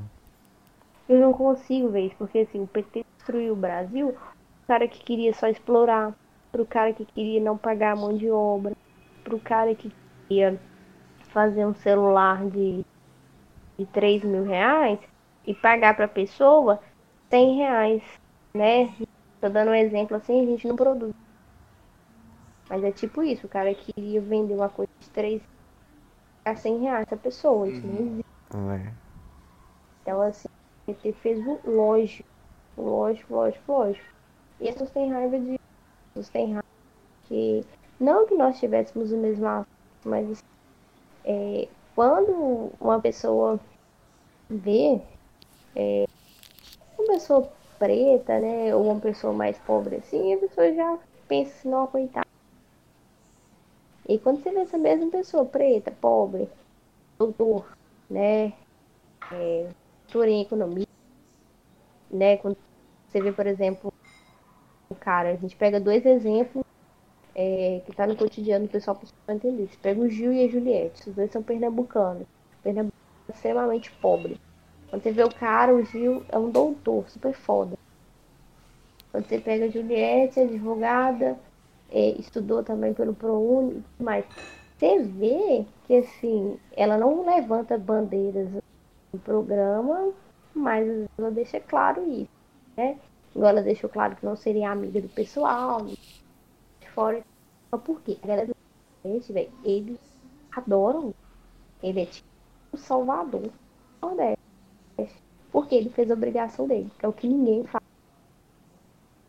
[1.08, 5.02] Eu não consigo ver isso, porque assim, o PT destruiu o Brasil, o cara que
[5.02, 6.14] queria só explorar,
[6.50, 8.74] pro cara que queria não pagar a mão de obra,
[9.22, 9.92] pro cara que
[10.28, 10.58] queria
[11.30, 12.84] fazer um celular de,
[13.78, 14.98] de 3 mil reais
[15.46, 16.80] e pagar pra pessoa
[17.30, 18.02] 100 reais,
[18.54, 18.94] né?
[19.40, 21.12] Tô dando um exemplo assim, a gente não produz.
[22.68, 25.42] Mas é tipo isso, o cara queria vender uma coisa de 3
[26.44, 27.68] a 100 reais a pessoa.
[27.68, 28.24] Isso não existe.
[28.54, 28.92] É.
[30.02, 30.48] Então, assim,
[30.86, 32.28] PT fez o lógico.
[32.76, 34.06] Lógico, lógico, lógico.
[34.60, 35.60] E as pessoas têm raiva de.
[36.18, 36.66] As têm raiva
[37.24, 37.64] que.
[37.98, 39.68] Não que nós tivéssemos o mesmo assunto,
[40.04, 40.42] mas assim,
[41.24, 43.58] é, quando uma pessoa
[44.50, 45.00] vê.
[45.76, 46.04] É,
[46.98, 48.74] uma pessoa preta, né?
[48.74, 52.26] Ou uma pessoa mais pobre assim, a pessoa já pensa assim, não, coitada.
[54.06, 56.48] E quando você vê essa mesma pessoa preta, pobre,
[57.18, 57.76] doutor,
[58.08, 58.52] né?
[59.32, 59.68] É,
[60.26, 60.86] em economia,
[62.10, 62.36] né?
[62.36, 62.56] Quando
[63.08, 63.92] você vê, por exemplo,
[64.88, 66.64] o cara, a gente pega dois exemplos
[67.34, 69.68] é, que tá no cotidiano, o pessoal precisa entender.
[69.68, 72.26] Você pega o Gil e a Juliette, os dois são pernambucanos.
[72.62, 74.40] Pernambucano é extremamente pobre.
[74.88, 77.76] Quando você vê o cara, o Gil é um doutor, super foda.
[79.10, 81.38] Quando você pega a Juliette, advogada,
[81.94, 84.26] é, estudou também pelo ProUni, mas
[84.76, 88.48] você vê que assim, ela não levanta bandeiras
[89.12, 90.12] no programa,
[90.52, 92.28] mas ela deixa claro isso,
[92.76, 92.98] né?
[93.34, 97.24] Igual ela deixou claro que não seria amiga do pessoal, de fora.
[97.70, 98.18] Mas por quê?
[98.22, 99.98] A galera do velho, eles
[100.56, 101.14] adoram.
[101.82, 102.26] Ele é tipo
[102.72, 103.50] o salvador
[104.02, 104.38] Nordeste.
[105.50, 107.84] Porque ele fez a obrigação dele, que é o que ninguém faz.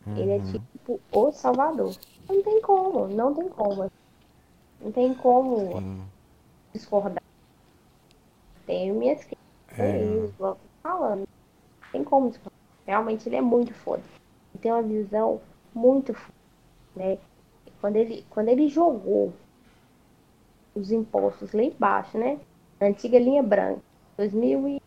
[0.07, 0.17] Uhum.
[0.17, 0.51] Ele é uhum.
[0.51, 1.95] tipo o salvador.
[2.27, 3.91] Não tem como, não tem como.
[4.81, 6.01] Não tem como Sim.
[6.73, 7.23] discordar.
[8.65, 9.45] Tenho minhas críticas.
[9.77, 10.57] É.
[10.81, 11.19] falando.
[11.19, 12.59] Não tem como discordar.
[12.85, 14.03] Realmente ele é muito foda.
[14.53, 15.41] Ele tem uma visão
[15.73, 16.35] muito foda.
[16.95, 17.17] Né?
[17.81, 19.33] Quando ele, quando ele jogou
[20.73, 22.39] os impostos lá embaixo, né?
[22.79, 23.81] Na antiga linha branca,
[24.17, 24.81] 2000 e...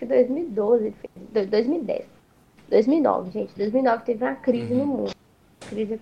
[0.00, 0.94] 2012,
[1.32, 2.06] 2010.
[2.68, 3.56] 2009, gente.
[3.56, 5.12] 2009 teve uma crise no mundo.
[5.60, 5.98] Crise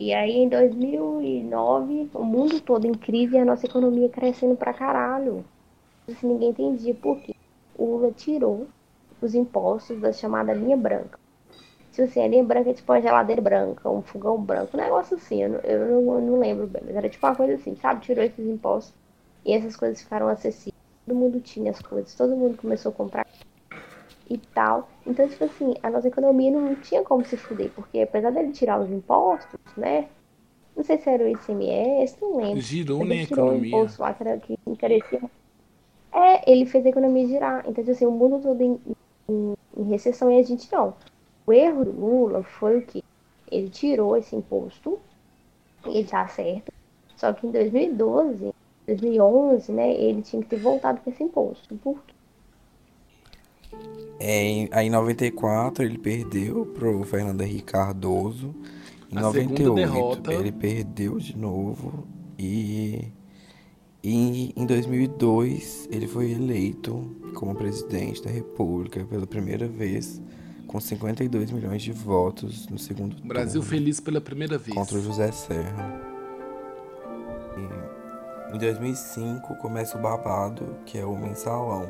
[0.00, 4.72] e aí em 2009, o mundo todo em crise e a nossa economia crescendo pra
[4.72, 5.44] caralho.
[6.08, 7.34] Assim, ninguém entendia por quê.
[7.76, 8.66] O Lula tirou
[9.20, 11.18] os impostos da chamada linha branca.
[11.92, 15.16] Tipo assim, a linha branca é tipo uma geladeira branca, um fogão branco, um negócio
[15.16, 18.00] assim, eu, não, eu não, não lembro bem, mas era tipo uma coisa assim, sabe?
[18.00, 18.94] Tirou esses impostos
[19.44, 20.74] e essas coisas ficaram acessíveis.
[21.06, 23.26] Todo mundo tinha as coisas, todo mundo começou a comprar
[24.30, 24.88] e tal.
[25.04, 28.80] Então, tipo assim, a nossa economia não tinha como se fuder, porque apesar dele tirar
[28.80, 30.08] os impostos, né?
[30.76, 32.60] Não sei se era o ICMS, não lembro.
[32.60, 33.60] Girou na economia.
[33.60, 35.20] O imposto lá que, era, que encarecia.
[36.12, 37.60] É, ele fez a economia girar.
[37.60, 38.80] Então, tipo assim, o mundo todo em,
[39.28, 40.94] em, em recessão e a gente não.
[41.44, 43.02] O erro do Lula foi o que?
[43.50, 45.00] Ele tirou esse imposto,
[45.84, 46.72] ele tá certo.
[47.16, 48.54] Só que em 2012,
[48.86, 51.74] 2011, né, ele tinha que ter voltado com esse imposto.
[51.76, 52.00] Por
[54.18, 58.54] É, aí em 94 ele perdeu pro Fernando Henrique Cardoso.
[59.10, 62.06] Em a 98 ele perdeu de novo.
[62.38, 63.08] E,
[64.04, 70.20] e em 2002 ele foi eleito como presidente da República pela primeira vez
[70.66, 73.28] com 52 milhões de votos no segundo turno.
[73.28, 74.76] Brasil feliz pela primeira vez.
[74.76, 76.00] Contra o José Serra.
[78.52, 81.88] E em 2005 começa o babado, que é o mensalão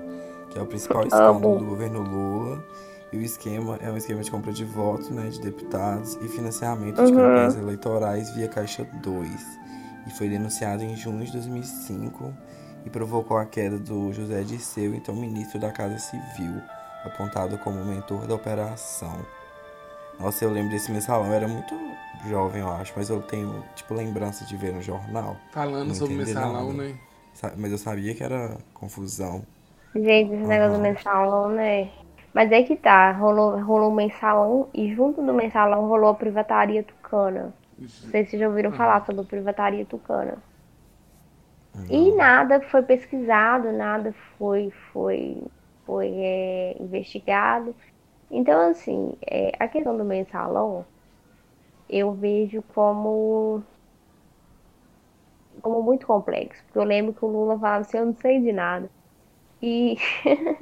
[0.50, 2.64] que é o principal escândalo do governo Lula.
[3.12, 6.96] E o esquema é um esquema de compra de votos, né, de deputados e financiamento
[6.96, 7.18] de uhum.
[7.18, 9.58] campanhas eleitorais via Caixa 2.
[10.06, 12.32] E foi denunciado em junho de 2005
[12.84, 16.62] e provocou a queda do José Dirceu, então ministro da Casa Civil,
[17.04, 19.18] apontado como mentor da operação.
[20.18, 21.74] Nossa, eu lembro desse mensalão, eu era muito
[22.28, 25.36] jovem, eu acho, mas eu tenho, tipo, lembrança de ver no jornal.
[25.50, 26.88] Falando sobre mensalão, nada.
[26.88, 26.98] né?
[27.56, 29.44] Mas eu sabia que era confusão.
[29.94, 31.90] Gente, esse negócio do mensalão, né?
[32.32, 36.82] Mas é que tá, rolou, rolou o mensalão e junto do mensalão rolou a privataria
[36.82, 37.52] tucana.
[37.76, 40.38] Não sei se vocês já ouviram falar sobre a privataria tucana.
[41.88, 45.42] E nada foi pesquisado, nada foi, foi,
[45.84, 47.74] foi é, investigado.
[48.30, 50.86] Então, assim, é, a questão do mensalão,
[51.88, 53.62] eu vejo como
[55.60, 56.62] como muito complexo.
[56.64, 58.90] Porque eu lembro que o Lula falava assim, eu não sei de nada.
[59.62, 59.96] E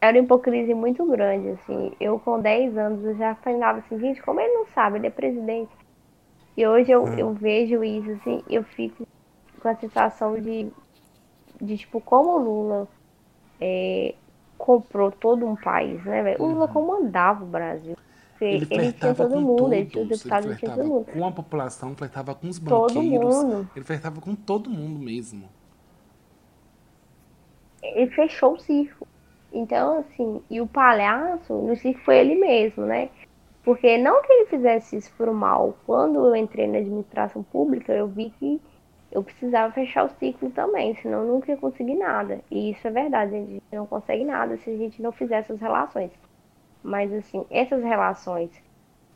[0.00, 1.92] era uma hipocrisia muito grande, assim.
[2.00, 5.10] Eu com 10 anos eu já falava assim, gente, como ele não sabe, ele é
[5.10, 5.70] presidente.
[6.56, 7.14] E hoje eu, hum.
[7.16, 9.06] eu vejo isso, assim, eu fico
[9.60, 10.70] com a sensação de,
[11.60, 12.88] de tipo, como o Lula
[13.60, 14.14] é,
[14.58, 16.42] comprou todo um país, né, velho?
[16.42, 16.72] O Lula uhum.
[16.72, 17.96] comandava o Brasil.
[18.40, 21.06] Ele, ele tinha todo mundo, ele tinha os deputados, ele tinha todo mundo.
[21.12, 22.92] Com a população, flertava com os banqueiros.
[22.92, 23.70] Todo mundo.
[23.76, 25.48] Ele flertava com todo mundo mesmo
[27.82, 29.06] ele fechou o circo.
[29.52, 33.10] Então, assim, e o palhaço no circo foi ele mesmo, né?
[33.64, 35.76] Porque não que ele fizesse isso por mal.
[35.86, 38.60] Quando eu entrei na administração pública, eu vi que
[39.10, 42.40] eu precisava fechar o ciclo também, senão eu nunca ia conseguir nada.
[42.50, 45.60] E isso é verdade, a gente não consegue nada se a gente não fizer essas
[45.60, 46.10] relações.
[46.82, 48.50] Mas, assim, essas relações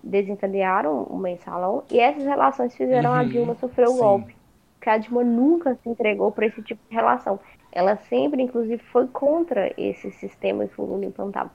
[0.02, 4.36] desencadearam o mensalão e essas relações fizeram uhum, a Dilma sofrer o golpe.
[4.74, 7.40] Porque a Dilma nunca se entregou para esse tipo de relação
[7.76, 11.50] ela sempre, inclusive, foi contra esse sistema que o Lula implantava.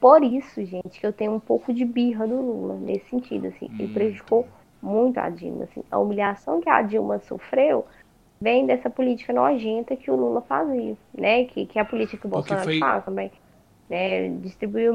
[0.00, 3.68] por isso, gente, que eu tenho um pouco de birra do Lula, nesse sentido, assim.
[3.78, 4.46] Ele prejudicou
[4.82, 5.82] muito a Dilma, assim.
[5.90, 7.84] A humilhação que a Dilma sofreu
[8.40, 11.44] vem dessa política nojenta que o Lula fazia, né?
[11.46, 13.32] Que, que é a política que o Porque Bolsonaro foi- faz também.
[13.88, 14.28] Né?
[14.28, 14.92] Distribuiu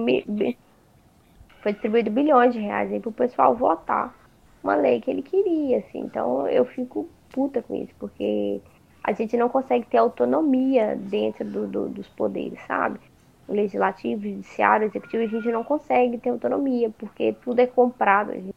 [1.62, 4.16] foi distribuído bilhões de reais aí pro pessoal votar
[4.64, 6.00] uma lei que ele queria, assim.
[6.00, 8.62] Então eu fico puta com isso, porque
[9.04, 13.00] a gente não consegue ter autonomia dentro do, do- dos poderes, sabe?
[13.48, 17.68] O legislativo, o judiciário, o executivo, a gente não consegue ter autonomia, porque tudo é
[17.68, 18.32] comprado.
[18.32, 18.54] a gente-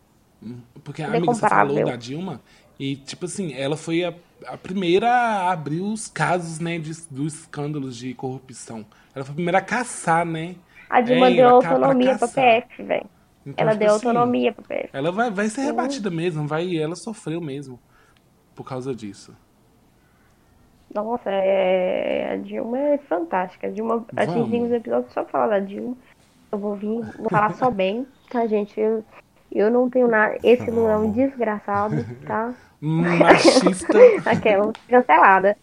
[0.85, 2.40] Porque, Tudo é amiga, você falou da Dilma
[2.78, 4.12] e, tipo assim, ela foi a,
[4.46, 8.85] a primeira a abrir os casos, né, de, dos escândalos de corrupção.
[9.14, 10.57] Ela foi a primeira a caçar, né?
[10.90, 12.44] A Dilma É, deu pra autonomia pra caçar.
[12.44, 13.07] PF, velho.
[13.46, 14.88] Então, Ela tipo deu assim, autonomia pra PF.
[14.92, 17.78] Ela vai, vai ser rebatida mesmo, vai, ela sofreu mesmo
[18.55, 19.35] por causa disso.
[20.94, 22.33] Nossa, é...
[22.33, 23.66] a Dilma é fantástica.
[23.66, 24.50] A Dilma, a gente Vamos.
[24.50, 25.96] tem uns episódios só pra falar da Dilma.
[26.50, 28.78] Eu vou vir, vou falar só bem, tá, gente?
[28.78, 29.02] Eu,
[29.50, 30.37] eu não tenho nada.
[30.42, 32.52] Esse Lula é um desgraçado, tá?
[32.81, 33.98] Machista.
[34.26, 35.57] Aquela cancelada.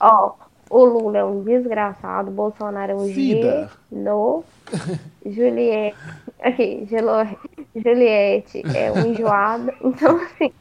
[0.00, 0.34] Ó,
[0.76, 3.70] o Lula é um desgraçado, o Bolsonaro é um Cida.
[3.90, 4.42] no
[5.24, 5.96] Juliette.
[6.42, 7.36] Aqui, Gelo-
[7.74, 9.70] Juliette é um enjoado.
[9.82, 10.52] Então, assim,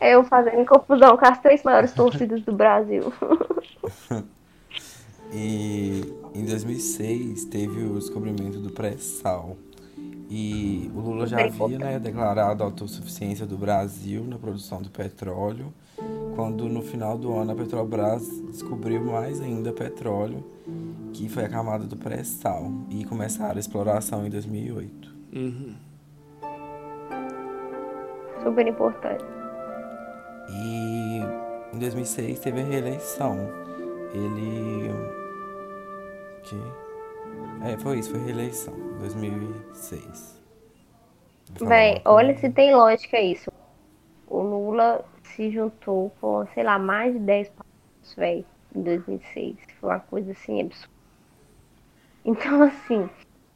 [0.00, 3.12] é eu fazendo confusão com as três maiores torcidas do Brasil.
[5.32, 6.02] E
[6.34, 9.56] em 2006 teve o descobrimento do pré-sal.
[10.30, 15.72] E o Lula já havia né, declarado a autossuficiência do Brasil na produção do petróleo,
[16.36, 20.44] quando no final do ano a Petrobras descobriu mais ainda petróleo,
[21.14, 25.16] que foi a camada do pré-sal, e começaram a exploração em 2008.
[25.34, 25.74] Uhum.
[28.44, 29.24] Super importante.
[30.50, 31.20] E
[31.74, 33.38] em 2006 teve a reeleição.
[34.12, 34.90] Ele.
[36.42, 36.56] Que?
[37.64, 38.74] É, foi isso, foi reeleição.
[39.00, 40.42] 2006.
[41.48, 42.10] Vou falar Véi, alguma coisa?
[42.10, 43.50] olha se tem lógica isso.
[44.28, 45.04] O Lula
[45.36, 48.44] se juntou com, sei lá, mais de 10 partidos, véi,
[48.74, 49.56] em 2006.
[49.78, 50.96] Foi uma coisa assim absurda.
[52.24, 53.08] Então, assim,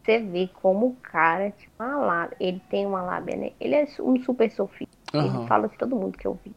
[0.05, 2.37] você vê como o cara tinha uma lábia.
[2.39, 3.53] Ele tem uma lábia, né?
[3.59, 4.95] Ele é um super sofista.
[5.13, 5.41] Aham.
[5.41, 6.53] Ele fala de todo mundo que eu vi.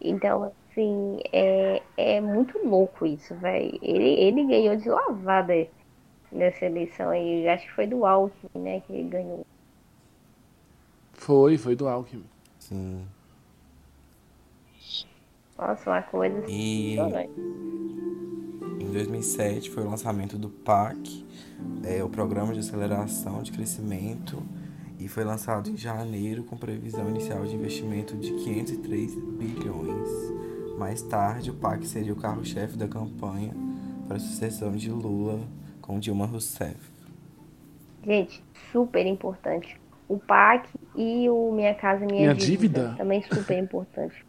[0.00, 3.78] Então, assim, é, é muito louco isso, velho.
[3.80, 5.66] Ele, ele ganhou de lavada
[6.30, 7.48] nessa eleição aí.
[7.48, 8.80] Acho que foi do Alckmin, né?
[8.80, 9.46] Que ele ganhou.
[11.14, 12.24] Foi, foi do Alckmin.
[12.58, 13.06] Sim.
[15.56, 16.52] Nossa, uma coisa assim.
[16.52, 16.96] E
[18.80, 21.24] em 2007 foi o lançamento do PAC,
[21.84, 24.42] é, o Programa de Aceleração de Crescimento,
[24.98, 30.08] e foi lançado em janeiro com previsão inicial de investimento de 503 bilhões.
[30.78, 33.52] Mais tarde, o PAC seria o carro-chefe da campanha
[34.06, 35.40] para a sucessão de Lula
[35.80, 36.76] com Dilma Rousseff.
[38.04, 39.80] Gente, super importante.
[40.08, 42.96] O PAC e o Minha Casa Minha, Minha dívida, Dívida?
[42.96, 44.24] Também super importante.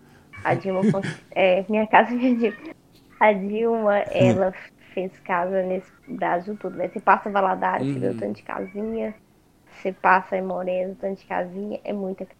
[0.45, 0.85] A Dilma.
[1.31, 2.71] é, Minha Casa Minha Dívida.
[3.19, 4.53] A Dilma, ela
[4.93, 6.75] fez casa nesse Brasil todo.
[6.77, 6.89] Né?
[6.89, 9.15] Você passa Valadares, você vê o tanto de casinha.
[9.69, 11.79] Você passa em Moreno, o tanto de casinha.
[11.83, 12.37] É muita casa.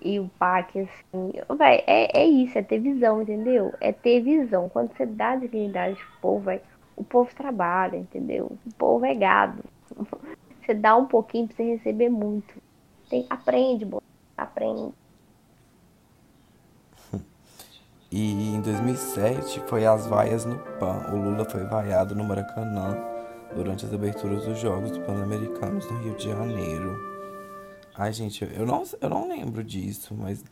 [0.00, 1.32] E o PAC, assim.
[1.58, 3.72] Véi, é, é isso, é ter visão, entendeu?
[3.80, 4.68] É ter visão.
[4.68, 6.62] Quando você dá dignidade pro povo, véi,
[6.96, 8.46] o povo trabalha, entendeu?
[8.66, 9.62] O povo é gado.
[10.64, 12.54] Você dá um pouquinho pra você receber muito.
[13.08, 14.02] Tem, aprende, bo-
[14.36, 14.92] aprende.
[18.10, 21.10] E em 2007 foi as vaias no PAN.
[21.12, 22.96] O Lula foi vaiado no Maracanã
[23.54, 26.96] durante as aberturas dos Jogos Pan-Americanos no Rio de Janeiro.
[27.96, 30.42] Ai, gente, eu não, eu não lembro disso, mas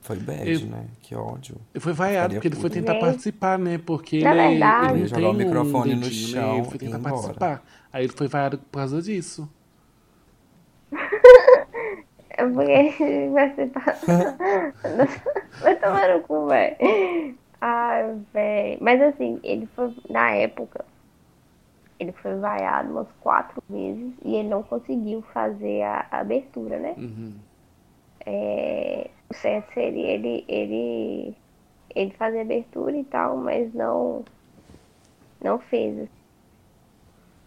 [0.00, 0.84] foi bad, Eu- né?
[1.00, 1.56] Que ódio.
[1.74, 3.78] Ele foi vaiado porque ele foi tentar Gente, participar, né?
[3.78, 6.28] Porque na ele, é- verdade- ele Ia não jogar tem o microfone um no dedinho,
[6.28, 6.58] chão né?
[6.58, 7.64] Ele foi e ir tentar participar.
[7.92, 9.48] Aí ele foi vaiado por causa disso.
[12.38, 13.70] É porque vai ser.
[15.60, 16.76] Vai tomar no cu, velho.
[17.60, 18.78] Ai, velho.
[18.80, 19.92] Mas assim, ele foi.
[20.08, 20.84] Na época,
[21.98, 26.94] ele foi vaiado umas quatro vezes e ele não conseguiu fazer a a abertura, né?
[26.96, 27.34] Uhum.
[28.24, 31.34] É, o certo seria ele, ele,
[31.94, 34.24] ele fazer abertura e tal, mas não,
[35.42, 36.08] não fez.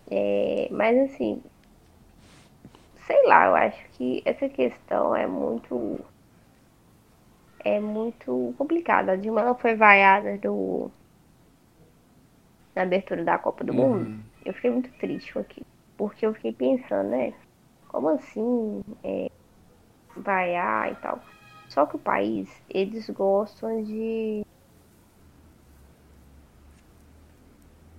[0.09, 1.41] É, mas assim,
[3.05, 5.99] sei lá, eu acho que essa questão é muito
[7.63, 9.13] é muito complicada.
[9.13, 10.91] A Dilma foi vaiada do,
[12.75, 14.09] na abertura da Copa do Mundo.
[14.45, 15.65] Eu fiquei muito triste com aquilo.
[15.97, 17.33] Porque eu fiquei pensando, né?
[17.87, 18.81] Como assim?
[19.03, 19.27] É,
[20.15, 21.19] vaiar e tal.
[21.69, 24.41] Só que o país, eles gostam de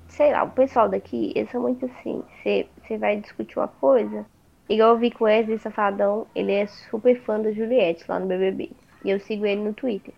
[0.08, 2.22] sei lá, o pessoal daqui, eles são muito assim.
[2.42, 4.26] Você vai discutir uma coisa,
[4.68, 8.26] igual eu vi com o Wesley Safadão, ele é super fã da Juliette lá no
[8.26, 8.70] BBB.
[9.04, 10.14] E eu sigo ele no Twitter.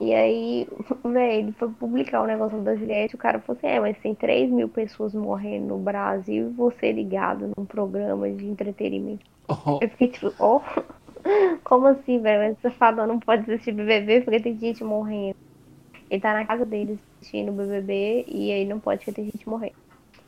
[0.00, 0.66] E aí,
[1.04, 4.14] velho, ele foi publicar o negócio da Juliette, o cara falou assim, é, mas tem
[4.14, 9.24] 3 mil pessoas morrendo no Brasil e você ligado num programa de entretenimento.
[9.48, 9.78] Oh.
[9.80, 10.82] Eu fiquei tipo, ó, oh,
[11.62, 12.52] como assim, velho?
[12.52, 15.36] Esse safadão não pode assistir BBB porque tem gente morrendo.
[16.10, 19.81] Ele tá na casa dele assistindo BBB e aí não pode porque tem gente morrendo.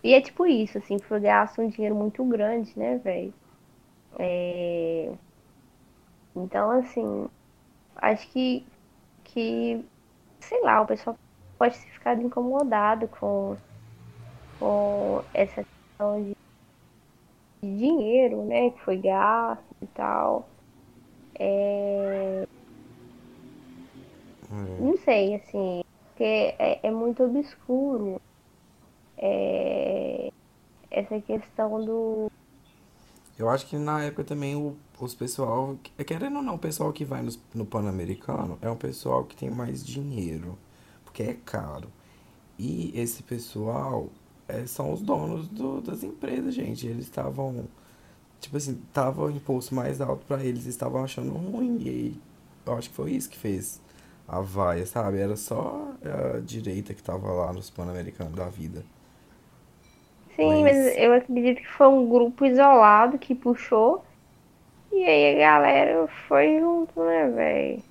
[0.04, 3.34] E é tipo isso, assim, foi gasto um dinheiro muito grande, né, velho?
[4.18, 5.12] É...
[6.36, 7.28] Então, assim,
[7.96, 8.66] acho que,
[9.24, 9.84] que,
[10.40, 11.16] sei lá, o pessoal
[11.58, 13.56] pode ter ficado incomodado com,
[14.58, 16.32] com essa questão de,
[17.62, 20.48] de dinheiro, né, que foi gasto e tal.
[21.38, 22.44] É...
[24.78, 25.80] Não sei, assim,
[26.12, 26.24] porque
[26.58, 28.20] é, é muito obscuro
[29.24, 30.30] é,
[30.90, 32.30] essa questão do.
[33.38, 37.04] Eu acho que na época também o, os pessoal, querendo ou não, o pessoal que
[37.04, 40.58] vai no, no Pan-Americano é um pessoal que tem mais dinheiro,
[41.04, 41.88] porque é caro.
[42.58, 44.08] E esse pessoal
[44.46, 46.86] é, são os donos do, das empresas, gente.
[46.86, 47.64] Eles estavam,
[48.38, 51.78] tipo assim, tava o imposto mais alto para eles, estavam achando ruim.
[51.80, 52.20] E aí,
[52.66, 53.80] eu acho que foi isso que fez
[54.28, 55.18] a vaia, sabe?
[55.18, 55.92] Era só
[56.36, 58.84] a direita que tava lá nos Pan-Americanos da vida.
[60.36, 60.76] Sim, mas...
[60.76, 60.96] mas...
[60.96, 64.04] eu acredito que foi um grupo isolado que puxou.
[64.92, 67.82] E aí a galera foi junto, né, velho?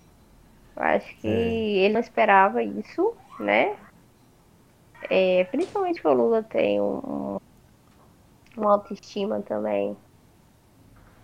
[0.75, 1.85] Eu acho que é.
[1.85, 3.75] ele não esperava isso, né?
[5.09, 7.37] É, principalmente que o Lula tem um,
[8.55, 9.97] uma autoestima também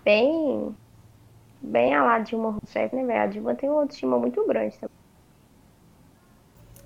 [0.03, 0.75] bem
[1.61, 3.21] bem a lá Dilma Rousseff, né, velho?
[3.21, 4.97] A Dilma tem uma autoestima muito grande também.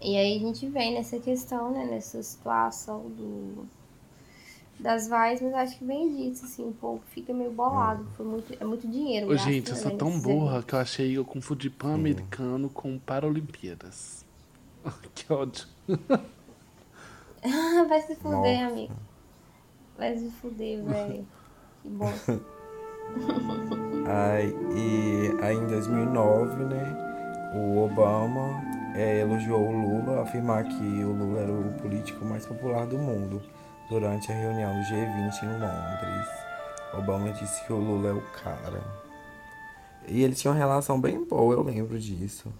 [0.01, 3.65] E aí a gente vem nessa questão, né, nessa situação do
[4.79, 8.53] das vaias, mas acho que vem disso, assim, um pouco, fica meio bolado, foi muito,
[8.59, 9.29] é muito dinheiro.
[9.31, 14.25] Ô, gente, eu sou né, tão burra que eu achei, eu confundi Pan-Americano com Paralimpíadas.
[15.13, 15.67] que ódio.
[17.87, 18.73] Vai se fuder, Nossa.
[18.73, 18.93] amigo.
[19.97, 21.27] Vai se fuder, velho.
[21.81, 22.11] Que bom.
[24.07, 28.61] Ai, e aí em 2009, né, o Obama
[28.95, 33.41] é, elogiou o Lula, afirmar que o Lula era o político mais popular do mundo
[33.89, 36.27] durante a reunião do G20 em Londres.
[36.93, 38.83] Obama disse que o Lula é o cara.
[40.07, 42.51] E eles tinham uma relação bem boa, eu lembro disso.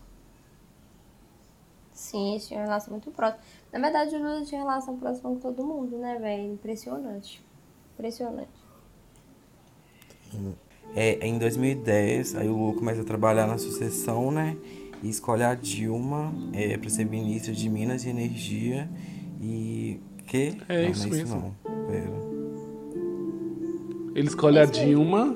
[1.94, 3.44] Sim, eles tinham uma relação muito próxima.
[3.72, 6.54] Na verdade, o Lula tinha relação próxima com todo mundo, né, velho?
[6.54, 7.44] Impressionante.
[7.94, 8.64] Impressionante.
[10.96, 14.58] É, em 2010, aí o Lula começa a trabalhar na sucessão, né?
[15.02, 18.90] E escolhe a Dilma é, para ser ministra de Minas e Energia.
[19.42, 20.58] E que?
[20.68, 21.38] É não, isso não é mesmo.
[21.38, 21.88] Isso não.
[21.88, 22.24] Pera.
[24.16, 25.36] Ele escolhe a Dilma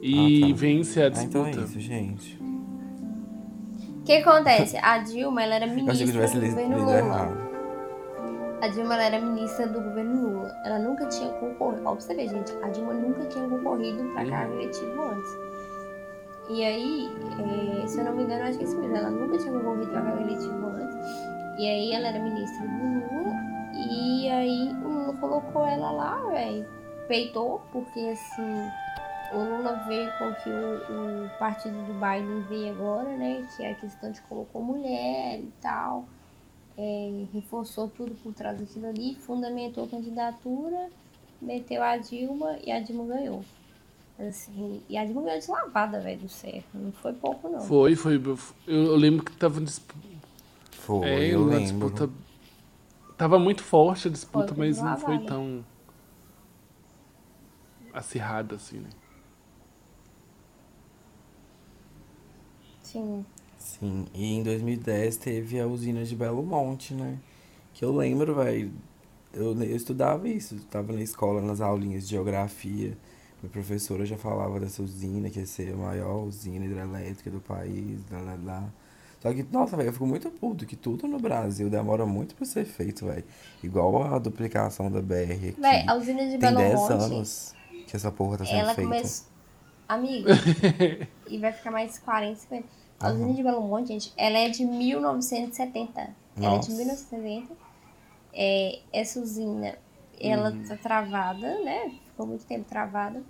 [0.00, 0.54] e ah, tá.
[0.54, 1.38] vence a disputa.
[1.38, 2.38] Ah, então é isso, gente.
[4.00, 4.76] O que acontece?
[4.78, 6.98] A Dilma, ela era ministra do governo Lula.
[6.98, 7.44] Errado.
[8.62, 10.54] A Dilma ela era ministra do governo Lula.
[10.64, 11.82] Ela nunca tinha concorrido.
[11.84, 15.30] Ó, pra você ver, gente, a Dilma nunca tinha concorrido pra cargo eletivo antes.
[16.48, 17.10] E aí,
[17.82, 18.96] é, se eu não me engano, acho que é isso mesmo.
[18.96, 20.96] Ela nunca tinha concorrido pra cargo eletivo antes.
[21.58, 23.33] E aí ela era ministra do Lula
[23.90, 26.66] e aí o Lula colocou ela lá, velho.
[27.08, 28.70] Peitou, porque assim,
[29.32, 33.46] o Lula veio com que o, o partido do Biden veio agora, né?
[33.56, 36.06] Que é a questão de colocou mulher e tal.
[36.76, 40.88] É, reforçou tudo por trás daquilo ali, fundamentou a candidatura,
[41.40, 43.44] meteu a Dilma e a Dilma ganhou.
[44.18, 46.66] Assim, e a Dilma ganhou de lavada, velho, do certo.
[46.74, 47.60] Não foi pouco, não.
[47.60, 48.14] Foi, foi.
[48.16, 49.60] Eu, eu lembro que tava.
[50.70, 51.60] Foi, é, eu lembro.
[51.60, 52.10] disputa
[53.16, 55.64] Tava muito forte a disputa, mas não foi tão
[57.92, 58.90] acirrada assim, né?
[62.82, 63.24] Sim.
[63.56, 67.18] Sim, e em 2010 teve a usina de Belo Monte, né?
[67.72, 68.72] Que eu lembro, velho.
[69.32, 72.96] Eu, eu estudava isso, estava na escola, nas aulinhas de geografia.
[73.42, 78.00] Minha professora já falava dessa usina, que ia ser a maior usina hidrelétrica do país,
[78.10, 78.74] lá, lá, lá.
[79.24, 82.44] Só que, nossa, velho, eu fico muito puto que tudo no Brasil demora muito pra
[82.44, 83.24] ser feito, velho.
[83.62, 85.54] Igual a duplicação da BR aqui.
[85.58, 87.54] Véi, a usina de Tem Belo 10 Monte, anos
[87.86, 88.90] que essa porra tá sendo ela feita.
[88.90, 89.10] Come...
[89.88, 90.30] Amiga,
[91.26, 92.68] e vai ficar mais 40, 50.
[93.00, 96.14] A usina de Belo Monte, gente, ela é de 1970.
[96.36, 96.46] Nossa.
[96.46, 97.54] Ela é de 1970.
[98.34, 99.74] É, essa usina,
[100.20, 100.64] ela hum.
[100.68, 101.94] tá travada, né?
[102.10, 103.22] Ficou muito tempo travada.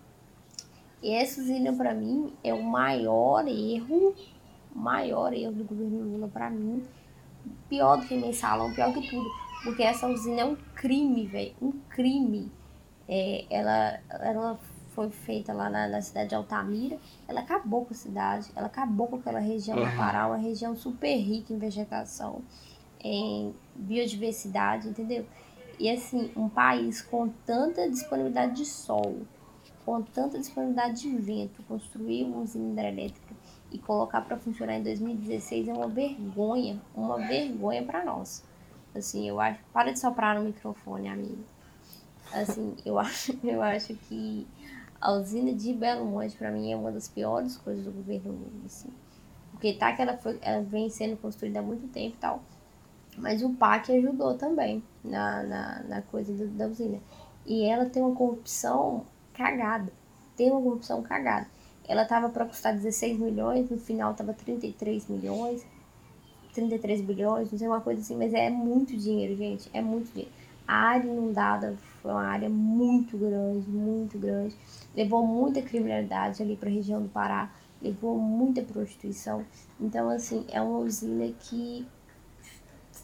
[1.01, 4.12] E essa usina, pra mim, é o maior erro
[4.75, 6.83] maior erro do governo Lula para mim,
[7.68, 9.29] pior do que mensalão, pior que tudo.
[9.62, 11.55] Porque essa usina é um crime, velho.
[11.61, 12.53] Um crime.
[13.09, 14.61] É, ela, ela
[14.95, 16.99] foi feita lá na, na, cidade de Altamira.
[17.27, 18.51] Ela acabou com a cidade.
[18.55, 22.43] Ela acabou com aquela região do Pará, uma região super rica em vegetação,
[23.01, 25.27] em biodiversidade, entendeu?
[25.79, 29.22] E assim, um país com tanta disponibilidade de sol,
[29.85, 33.24] com tanta disponibilidade de vento, construir uma usina hidrelétrica
[33.75, 38.45] e colocar para funcionar em 2016 é uma vergonha, uma vergonha para nós.
[38.95, 39.59] Assim, eu acho.
[39.72, 41.43] Para de soprar no microfone, amigo.
[42.33, 44.47] Assim, eu acho, eu acho que
[45.01, 48.64] a usina de Belo Monte, para mim, é uma das piores coisas do governo Lula,
[48.64, 48.91] assim.
[49.51, 52.45] Porque tá que ela, foi, ela vem sendo construída há muito tempo e tal.
[53.18, 57.01] Mas o PAC ajudou também na, na, na coisa do, da usina.
[57.45, 59.93] E ela tem uma corrupção cagada.
[60.37, 61.49] Tem uma corrupção cagada.
[61.87, 65.66] Ela tava para custar 16 milhões, no final tava 33 milhões,
[66.55, 69.68] 33 bilhões, não sei, uma coisa assim, mas é muito dinheiro, gente.
[69.72, 70.32] É muito dinheiro.
[70.66, 74.57] A área inundada foi uma área muito grande, muito grande.
[74.97, 79.45] Levou muita criminalidade ali para a região do Pará, levou muita prostituição.
[79.78, 81.87] Então, assim, é uma usina que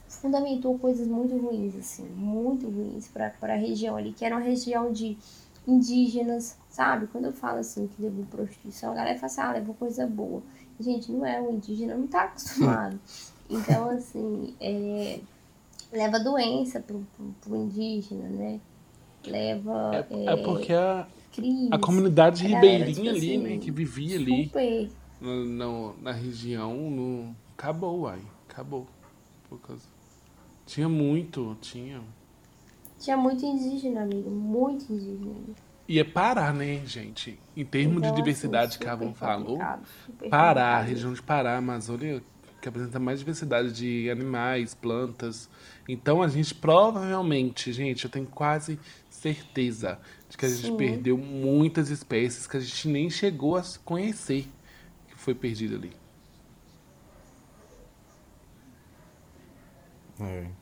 [0.08, 4.92] fundamentou coisas muito ruins, assim, muito ruins para a região ali, que era uma região
[4.92, 5.18] de
[5.70, 7.06] indígenas, sabe?
[7.06, 10.42] Quando eu falo assim que levou prostituição, a galera fala assim, ah, levou coisa boa.
[10.78, 12.98] Gente, não é, o indígena não tá acostumado.
[13.52, 15.18] Então, assim, é,
[15.92, 18.60] leva doença pro, pro, pro indígena, né?
[19.26, 19.90] Leva.
[19.92, 21.04] É, é, é porque a,
[21.72, 24.52] a comunidade ribeirinha tipo ali, assim, né, que vivia ali
[25.20, 28.86] no, no, na região, no, acabou, uai, acabou.
[29.48, 29.82] Por causa...
[30.64, 32.00] Tinha muito, tinha.
[33.00, 35.34] Tinha muito indígena, amigo, muito indígena.
[35.88, 37.40] E é Pará, né, gente?
[37.56, 39.58] Em termos então, de diversidade assim, que a Avon falou,
[40.30, 42.22] Pará, a região de Pará, Amazônia,
[42.60, 45.48] que apresenta mais diversidade de animais, plantas.
[45.88, 48.78] Então a gente provavelmente, gente, eu tenho quase
[49.08, 49.98] certeza
[50.28, 50.76] de que a gente Sim.
[50.76, 54.46] perdeu muitas espécies que a gente nem chegou a conhecer
[55.08, 55.92] que foi perdido ali.
[60.20, 60.59] É.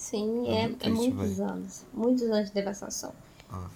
[0.00, 1.84] Sim, é, é, muitos anos.
[1.92, 3.12] Muitos anos de devastação.
[3.50, 3.68] Ah.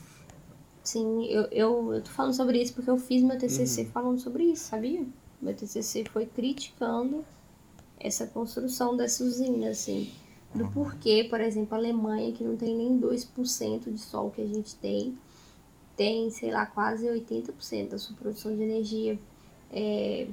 [0.83, 3.91] Sim, eu, eu, eu tô falando sobre isso porque eu fiz meu TCC uhum.
[3.91, 5.07] falando sobre isso, sabia?
[5.41, 7.23] Meu TCC foi criticando
[8.01, 10.11] essa construção dessa usina, assim.
[10.55, 10.73] Do uhum.
[10.73, 14.77] porquê, por exemplo, a Alemanha, que não tem nem 2% de sol que a gente
[14.77, 15.19] tem,
[15.95, 19.19] tem, sei lá, quase 80% da sua produção de energia
[19.71, 20.27] é,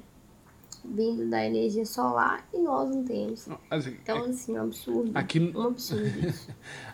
[0.84, 3.48] vindo da energia solar e nós não temos.
[3.70, 5.12] Assim, então, é, assim, é um absurdo.
[5.14, 6.50] Aqui, um absurdo isso.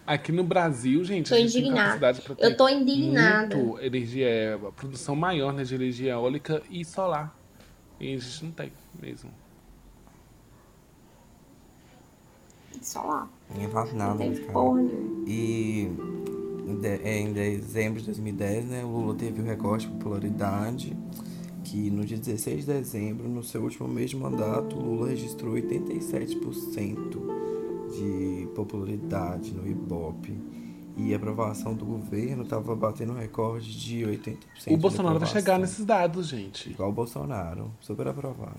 [0.05, 2.13] aqui no Brasil, gente, tô a gente indignada.
[2.13, 3.55] tem Eu tô indignada.
[3.55, 7.35] Muito energia, é, a produção maior né, de energia eólica e solar.
[7.99, 8.71] E a gente não tem
[9.01, 9.31] mesmo.
[12.95, 13.27] Lá.
[13.49, 14.51] Ninguém faz nada, não cara.
[14.53, 14.81] Porra
[15.25, 15.91] e
[16.67, 20.95] em, de, em dezembro de 2010, né, o Lula teve o recorde de popularidade,
[21.67, 25.55] que no dia 16 de dezembro, no seu último mês de mandato, o Lula registrou
[25.55, 26.95] 87%
[27.91, 30.37] de popularidade no Ibope.
[30.95, 34.37] E a aprovação do governo estava batendo um recorde de 80%.
[34.67, 36.71] O Bolsonaro vai chegar nesses dados, gente.
[36.71, 38.57] Igual o Bolsonaro, super aprovado.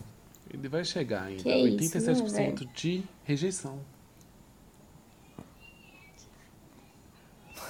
[0.52, 1.42] Ele vai chegar ainda.
[1.42, 3.80] Que 87% isso, né, de rejeição.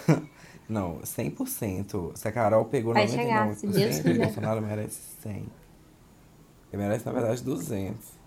[0.69, 2.12] Não, 100%.
[2.14, 5.33] Se a Carol pegou Vai 99%, chegar, se Deus o Bolsonaro merece 100.
[5.33, 8.19] Ele merece, na verdade, 200.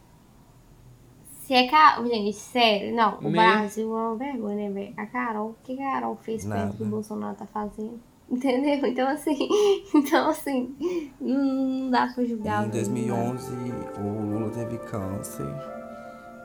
[1.43, 2.07] Se é Carol...
[2.07, 3.19] Gente, sério, não.
[3.19, 3.31] O Me...
[3.33, 4.93] Brasil é uma vergonha, né, velho?
[4.97, 7.99] A Carol, o que a Carol fez perto que o Bolsonaro tá fazendo?
[8.27, 8.87] Entendeu?
[8.87, 9.37] Então, assim...
[9.93, 10.75] Então, assim...
[11.19, 12.65] Não dá pra julgar.
[12.65, 13.51] Em 2011,
[13.99, 15.45] o Lula teve câncer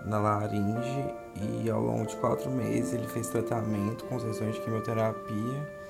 [0.05, 1.05] na laringe
[1.63, 5.86] e ao longo de quatro meses ele fez tratamento com sessões de quimioterapia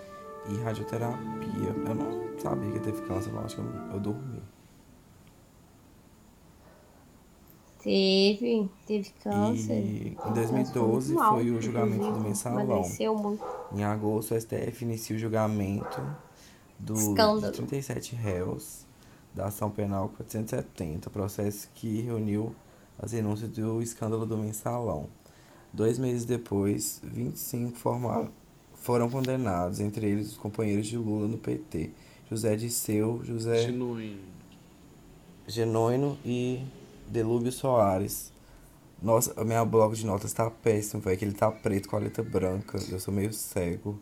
[0.49, 1.69] e radioterapia.
[1.87, 4.43] Eu não sabia que teve câncer, eu acho que eu, eu dormi.
[7.83, 9.75] Teve, teve câncer.
[9.75, 12.83] E em 2012 foi, foi o julgamento do mensalão.
[13.73, 16.03] Em agosto, o STF inicia o julgamento
[16.79, 18.85] do, de 37 réus
[19.33, 22.55] da ação penal 470, processo que reuniu
[22.99, 25.09] as denúncias do escândalo do mensalão.
[25.73, 28.31] Dois meses depois, 25 formaram,
[28.87, 31.91] foram condenados, entre eles os companheiros de Lula no PT,
[32.31, 34.21] José Disseu, José Genuíno,
[35.45, 36.63] Genuíno e
[37.09, 38.33] Delúbio Soares.
[39.03, 41.99] Nossa, a minha bloco de notas tá péssimo, velho, que ele tá preto com a
[41.99, 43.99] letra branca, eu sou meio cego.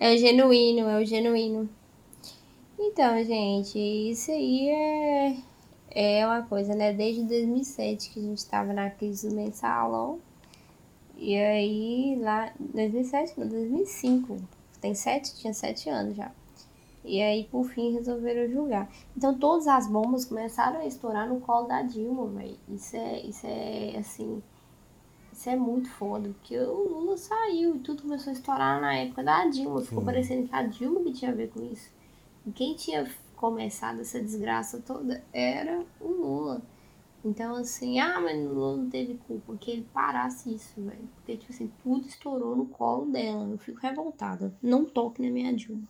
[0.00, 1.68] É o genuíno, é o genuíno.
[2.78, 5.36] Então, gente, isso aí é
[5.90, 6.92] é uma coisa, né?
[6.92, 10.20] Desde 2007 que a gente estava na crise do mensalão.
[11.18, 14.36] E aí, lá, 2007, não, 2005,
[14.80, 16.30] tem sete, tinha sete anos já.
[17.04, 18.88] E aí, por fim, resolveram julgar.
[19.16, 22.56] Então, todas as bombas começaram a estourar no colo da Dilma, velho.
[22.68, 24.40] Isso é, isso é, assim,
[25.32, 29.24] isso é muito foda, porque o Lula saiu e tudo começou a estourar na época
[29.24, 29.80] da Dilma.
[29.80, 30.04] Ficou Sim.
[30.04, 31.90] parecendo que a Dilma que tinha a ver com isso.
[32.46, 36.62] E quem tinha começado essa desgraça toda era o Lula.
[37.24, 41.08] Então, assim, ah, mas o Lula não teve culpa que ele parasse isso, velho.
[41.16, 43.48] Porque, tipo assim, tudo estourou no colo dela.
[43.50, 44.54] Eu fico revoltada.
[44.62, 45.82] Não toque na minha Dilma.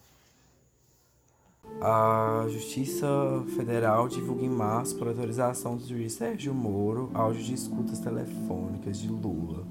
[1.80, 3.06] A Justiça
[3.54, 9.08] Federal divulga em março, por autorização do juiz Sérgio Moro, áudio de escutas telefônicas de
[9.08, 9.64] Lula.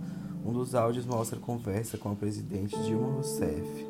[0.46, 3.86] Um dos áudios mostra conversa com a presidente Dilma Rousseff.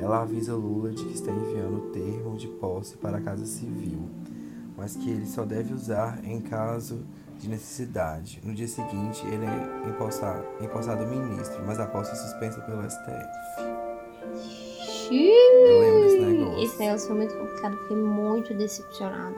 [0.00, 4.08] Ela avisa Lula de que está enviando o termo de posse para a Casa Civil,
[4.78, 7.04] mas que ele só deve usar em caso
[7.38, 8.40] de necessidade.
[8.42, 13.28] No dia seguinte, ele é empossado, empossado ministro, mas a posse é suspensa pelo STF.
[15.10, 16.62] Eu lembro desse negócio.
[16.64, 19.36] Esse negócio foi muito complicado, fiquei muito decepcionada.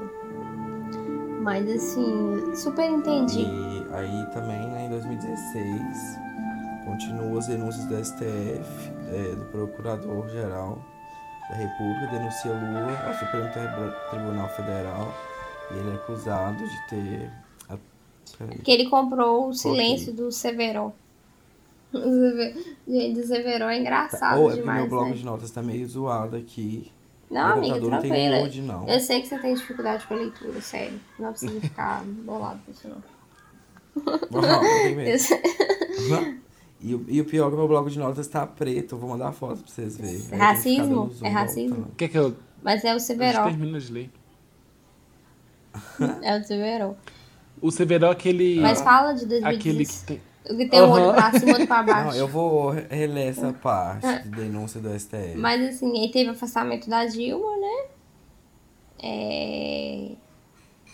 [1.43, 3.41] Mas assim, super entendi.
[3.43, 6.19] E aí também, né, em 2016,
[6.85, 10.79] continuam as denúncias do STF, é, do Procurador-Geral
[11.51, 15.13] da República, denuncia Lula ao Supremo Tri- Tribunal Federal
[15.75, 17.31] e ele é acusado de ter.
[17.69, 17.79] a-
[18.39, 18.59] peraí.
[18.59, 20.93] Que ele comprou o silêncio do Severo.
[22.87, 25.17] Gente, o Severo é engraçado Ou é porque demais, meu bloco né?
[25.17, 26.91] de notas tá meio zoado aqui.
[27.31, 28.39] Não, meu amiga, computador não.
[28.41, 28.89] Word, não.
[28.89, 31.01] Eu sei que você tem dificuldade com a leitura, sério.
[31.19, 33.03] Não precisa ficar bolado com isso, não.
[34.31, 36.41] Não, não
[36.83, 38.95] E, o- e o pior é que meu bloco de notas tá preto.
[38.95, 40.19] Eu vou mandar foto pra vocês verem.
[40.23, 41.11] Que Racismo?
[41.23, 41.75] É racismo?
[41.77, 41.95] voltando.
[41.97, 43.45] Quer que eu, Mas é o Severo.
[43.45, 44.11] termino de ler?
[46.23, 46.97] É o Severo.
[47.61, 48.61] O Severo é aquele.
[48.61, 50.01] Mas fala de aquele 2016.
[50.01, 50.21] que tem.
[50.49, 51.15] O que tem um olho Aham.
[51.15, 52.09] pra cima e outro pra baixo.
[52.09, 55.35] Não, eu vou re- reler essa parte de denúncia do STF.
[55.37, 57.85] Mas assim, aí teve o afastamento da Dilma, né?
[59.03, 60.11] É...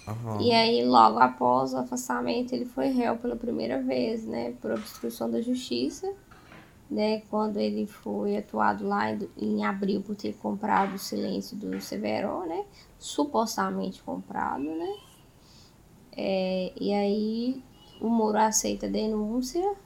[0.09, 0.41] Aham.
[0.41, 4.53] E aí, logo após o afastamento, ele foi réu pela primeira vez, né?
[4.61, 6.12] Por obstrução da justiça,
[6.91, 7.20] né?
[7.30, 12.64] Quando ele foi atuado lá em, abril por ter comprado o silêncio do Severo, né?
[12.99, 14.97] Supostamente comprado, né?
[16.16, 17.62] É, e aí,
[18.01, 19.76] o Moro aceita a denúncia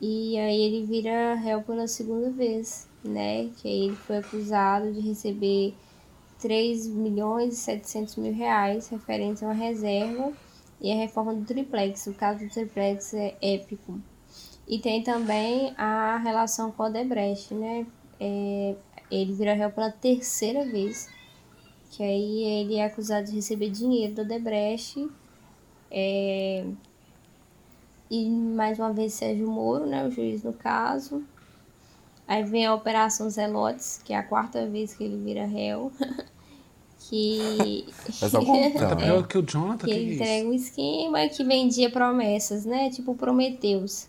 [0.00, 3.48] e aí ele vira réu pela segunda vez, né?
[3.56, 5.74] Que aí ele foi acusado de receber
[6.38, 10.32] 3 milhões e 700 mil reais referentes a uma reserva
[10.80, 12.06] e a reforma do triplex.
[12.06, 13.98] O caso do triplex é épico.
[14.66, 17.86] E tem também a relação com o Odebrecht, né?
[18.18, 18.74] É,
[19.10, 21.08] ele vira réu pela terceira vez,
[21.90, 25.08] que aí ele é acusado de receber dinheiro do Odebrecht.
[25.90, 26.64] É,
[28.10, 30.04] e mais uma vez Sérgio Moro, né?
[30.06, 31.22] O juiz no caso.
[32.26, 35.92] Aí vem a Operação Zelotes, que é a quarta vez que ele vira réu.
[37.08, 37.86] que.
[38.20, 40.22] É Tá pior que o Jonathan, que que ele isso?
[40.22, 42.90] entrega um esquema que vendia promessas, né?
[42.90, 44.08] Tipo Prometeus.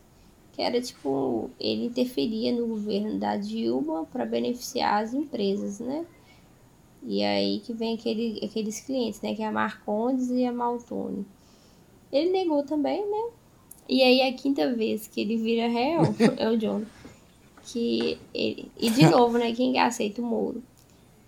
[0.58, 6.04] Que era tipo, ele interferia no governo da Dilma para beneficiar as empresas, né?
[7.04, 9.36] E aí que vem aquele, aqueles clientes, né?
[9.36, 11.28] Que é a Marcondes e a Maltone.
[12.12, 13.30] Ele negou também, né?
[13.88, 16.02] E aí a quinta vez que ele vira réu
[16.38, 16.82] é o John.
[17.64, 19.54] Que ele, e de novo, né?
[19.54, 20.64] Quem aceita o Moro.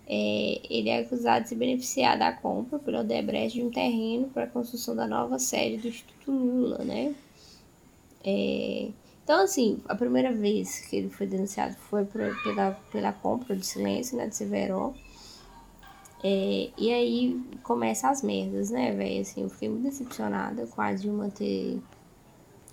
[0.08, 4.42] É, ele é acusado de se beneficiar da compra pelo Odebrecht de um terreno para
[4.42, 7.14] a construção da nova sede do Instituto Lula, né?
[8.24, 8.88] É,
[9.24, 13.64] então, assim, a primeira vez que ele foi denunciado foi por- pela, pela compra do
[13.64, 14.94] silêncio, né, de Severo.
[16.22, 19.22] É, e aí começa as merdas, né, velho?
[19.22, 21.80] Assim, eu fiquei muito decepcionada com a Dilma ter,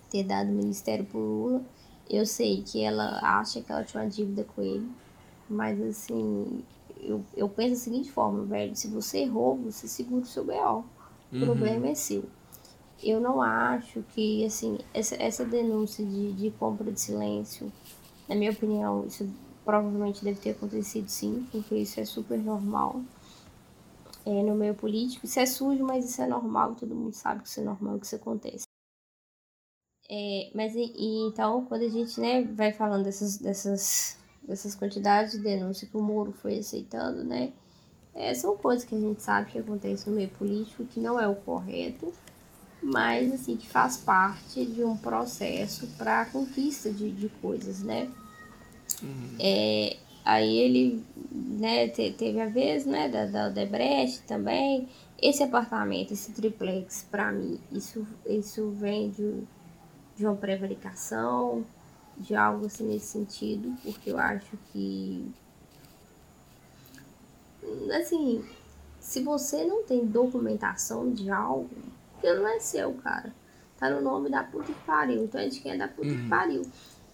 [0.10, 1.62] ter dado o ministério pro Lula.
[2.10, 4.89] Eu sei que ela acha que ela tinha uma dívida com ele,
[5.50, 6.64] mas assim,
[7.02, 10.80] eu, eu penso da seguinte forma, velho, se você errou, você segura o seu B.O.
[10.80, 10.86] O
[11.39, 12.24] problema é seu.
[13.02, 17.72] Eu não acho que, assim, essa, essa denúncia de, de compra de silêncio,
[18.28, 19.30] na minha opinião, isso
[19.64, 23.02] provavelmente deve ter acontecido sim, porque isso é super normal.
[24.26, 27.48] É, no meio político, isso é sujo, mas isso é normal, todo mundo sabe que
[27.48, 28.66] isso é normal, que isso acontece.
[30.10, 35.34] É, mas e, e então, quando a gente né, vai falando dessas, dessas, dessas quantidades
[35.34, 37.54] de denúncia que o Moro foi aceitando, né?
[38.14, 41.28] É, são coisas que a gente sabe que acontecem no meio político, que não é
[41.28, 42.12] o correto,
[42.82, 48.09] mas assim, que faz parte de um processo para a conquista de, de coisas, né?
[49.39, 54.88] É, aí ele né, te- teve a vez né, da, da Odebrecht também.
[55.21, 59.43] Esse apartamento, esse triplex, para mim, isso, isso vem de,
[60.15, 61.65] de uma prevaricação,
[62.17, 65.25] de algo assim nesse sentido, porque eu acho que
[67.99, 68.43] assim,
[68.99, 71.69] se você não tem documentação de algo,
[72.18, 73.34] porque não é seu, cara.
[73.78, 75.24] Tá no nome da puta que pariu.
[75.24, 76.63] Então a gente quer da puta que pariu.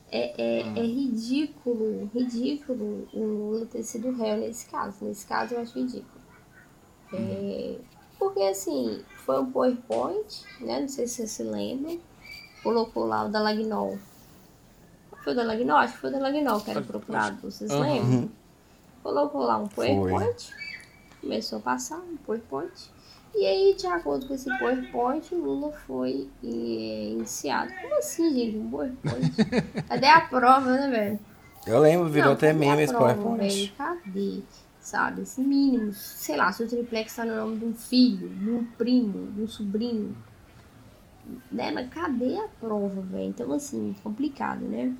[0.10, 5.04] É, é, é ridículo, ridículo o Lula ter sido réu nesse caso.
[5.04, 6.24] Nesse caso eu acho ridículo.
[7.14, 7.78] É,
[8.18, 10.82] porque assim, foi um PowerPoint, né?
[10.82, 11.98] Não sei se você se lembra.
[12.62, 14.00] Colocou lá o da Lagnol.
[15.24, 15.78] Foi o da Lagnol?
[15.78, 17.38] Acho que foi o da Lagnol que era procurado.
[17.42, 17.82] Vocês Aham.
[17.82, 18.32] lembram?
[19.02, 20.54] Colocou lá um PowerPoint.
[21.20, 22.93] Começou a passar um PowerPoint.
[23.36, 27.72] E aí, de acordo com esse PowerPoint, o Lula foi eh, indiciado.
[27.82, 28.58] Como assim, gente?
[28.58, 29.32] Um PowerPoint?
[29.90, 31.20] Cadê a prova, né, velho?
[31.66, 33.38] Eu lembro, virou Não, até meme esse PowerPoint.
[33.38, 33.72] velho?
[33.76, 34.42] Cadê?
[34.80, 35.94] Sabe, esse mínimo.
[35.94, 39.42] Sei lá, se o triplex tá no nome de um filho, de um primo, de
[39.42, 40.16] um sobrinho.
[41.52, 41.72] Né?
[41.72, 43.30] Mas cadê a prova, velho?
[43.30, 44.94] Então, assim, complicado, né?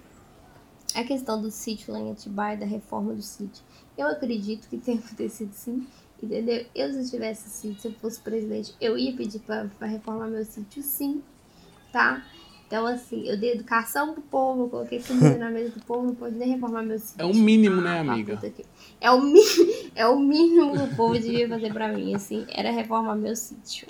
[0.96, 3.64] A questão do sítio lá em Atibaia, da reforma do sítio.
[3.98, 5.86] Eu acredito que tenha acontecido sim,
[6.24, 6.66] entendeu?
[6.74, 10.28] Eu, se eu tivesse sítio, se eu fosse presidente, eu ia pedir pra, pra reformar
[10.28, 11.22] meu sítio sim,
[11.92, 12.26] tá?
[12.68, 16.16] Então, assim, eu dei educação pro povo, eu coloquei comida na mesa do povo, não
[16.16, 17.22] pode nem reformar meu sítio.
[17.22, 18.36] É o mínimo, né, Ah, amiga?
[18.36, 18.66] puta que-
[19.00, 19.40] É o, mi-
[19.96, 23.88] é o mínimo que o povo devia fazer pra mim, assim, era reformar meu sítio.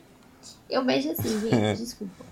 [0.70, 2.26] Eu vejo assim, gente, desculpa.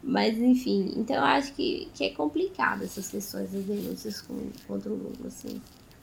[0.00, 4.92] Mas, enfim, então eu acho que, que é complicado essas questões das denúncias com- contra
[4.92, 5.60] o Lula, assim.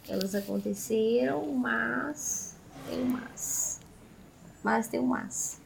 [0.09, 2.54] Elas aconteceram, mas
[2.87, 3.79] tem um mas.
[4.63, 5.59] Mas tem um mas.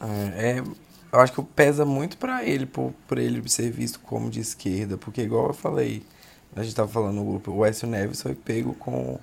[0.00, 0.64] É, é,
[1.12, 4.96] eu acho que pesa muito pra ele, por, por ele ser visto como de esquerda,
[4.98, 6.02] porque igual eu falei,
[6.54, 9.18] a gente tava falando no grupo, o Écio Neves foi pego com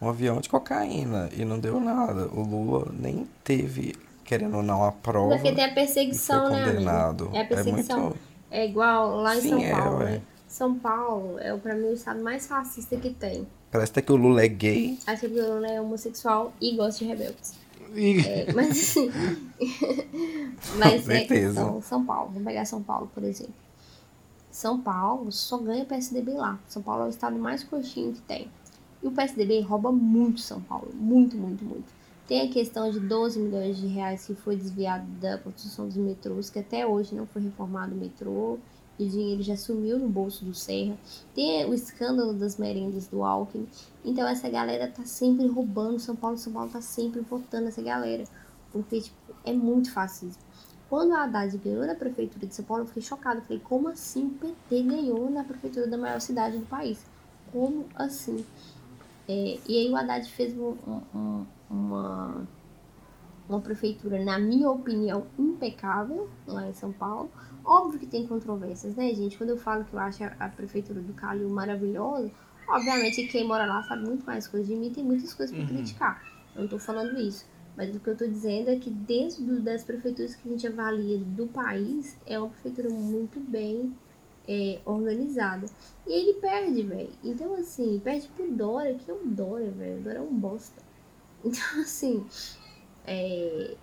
[0.00, 2.28] um avião de cocaína e não deu nada.
[2.28, 6.64] O Lula nem teve, querendo ou não, a prova Porque tem a foi perseguição, né,
[6.64, 7.30] amigo?
[7.34, 8.00] É a perseguição.
[8.00, 8.18] muito...
[8.50, 10.04] É igual lá em Sim, São é, Paulo, ué.
[10.04, 10.22] né?
[10.48, 13.46] São Paulo é, pra mim, o estado mais fascista que tem.
[13.70, 14.98] Parece até que o Lula é gay.
[15.06, 17.54] Acho que o Lula é homossexual e gosta de rebeldes.
[17.94, 19.10] E- É, mas assim.
[20.78, 21.60] mas é certeza.
[21.60, 21.82] questão.
[21.82, 23.54] São Paulo, vamos pegar São Paulo, por exemplo.
[24.50, 26.58] São Paulo só ganha PSDB lá.
[26.68, 28.48] São Paulo é o estado mais coxinho que tem.
[29.02, 30.88] E o PSDB rouba muito São Paulo.
[30.94, 31.84] Muito, muito, muito.
[32.26, 36.50] Tem a questão de 12 milhões de reais que foi desviado da construção dos metrôs,
[36.50, 38.58] que até hoje não foi reformado o metrô.
[39.00, 40.96] O dinheiro já sumiu no bolso do Serra.
[41.34, 43.66] Tem o escândalo das merendas do Alckmin.
[44.04, 46.36] Então essa galera tá sempre roubando São Paulo.
[46.38, 48.24] São Paulo tá sempre votando essa galera.
[48.70, 50.30] Porque, tipo, é muito fácil.
[50.88, 53.40] Quando a Haddad ganhou na prefeitura de São Paulo, eu fiquei chocada.
[53.40, 56.98] Falei, como assim o PT ganhou na prefeitura da maior cidade do país?
[57.52, 58.44] Como assim?
[59.28, 60.74] É, e aí o Haddad fez um-
[61.14, 62.42] um- uma,
[63.48, 67.30] uma prefeitura, na minha opinião, impecável lá em São Paulo.
[67.64, 69.36] Óbvio que tem controvérsias, né, gente?
[69.36, 72.30] Quando eu falo que eu acho a, prefeitura do Calil maravilhosa,
[72.68, 76.22] obviamente quem mora lá sabe muito mais coisas de mim, tem muitas coisas pra criticar.
[76.54, 77.44] Eu não tô falando isso.
[77.76, 80.66] Mas o que eu tô dizendo é que dentro do- das prefeituras que a gente
[80.66, 83.94] avalia do país, é uma prefeitura muito bem
[84.48, 85.66] é, organizada.
[86.06, 87.10] E ele perde, velho.
[87.22, 90.00] Então, assim, perde pro Dória, que é um Dória, velho.
[90.00, 90.82] O Dória é um bosta.
[91.44, 92.26] Então, assim,
[93.06, 93.76] é,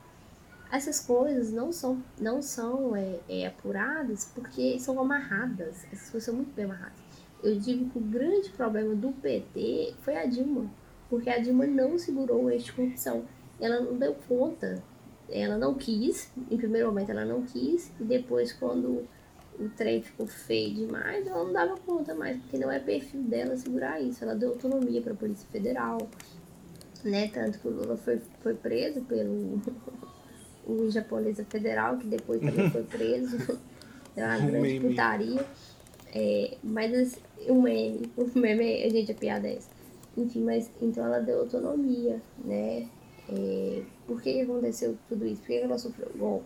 [0.71, 5.85] essas coisas não são, não são é, é, apuradas porque são amarradas.
[5.91, 6.97] Essas coisas são muito bem amarradas.
[7.43, 10.69] Eu digo que o grande problema do PT foi a Dilma.
[11.09, 13.25] Porque a Dilma não segurou o eixo de corrupção.
[13.59, 14.83] Ela não deu conta.
[15.29, 16.31] Ela não quis.
[16.49, 17.91] Em primeiro momento ela não quis.
[17.99, 19.07] E depois, quando
[19.59, 22.37] o trem ficou feio demais, ela não dava conta mais.
[22.37, 24.23] Porque não é perfil dela segurar isso.
[24.23, 25.97] Ela deu autonomia para a Polícia Federal.
[27.03, 27.29] Né?
[27.29, 29.61] Tanto que o Lula foi, foi preso pelo
[30.67, 33.37] o japonesa federal, que depois também foi preso.
[34.15, 34.89] Deu uma Um grande meme.
[34.89, 35.45] putaria.
[36.13, 39.69] É, mas assim, o meme, o meme, a gente, a piada é essa.
[40.17, 42.87] Enfim, mas então ela deu autonomia, né?
[43.29, 45.41] É, por que aconteceu tudo isso?
[45.41, 46.45] Por que ela sofreu golpe?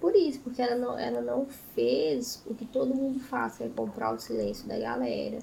[0.00, 3.68] Por isso, porque ela não, ela não fez o que todo mundo faz, que é
[3.68, 5.38] comprar o silêncio da galera,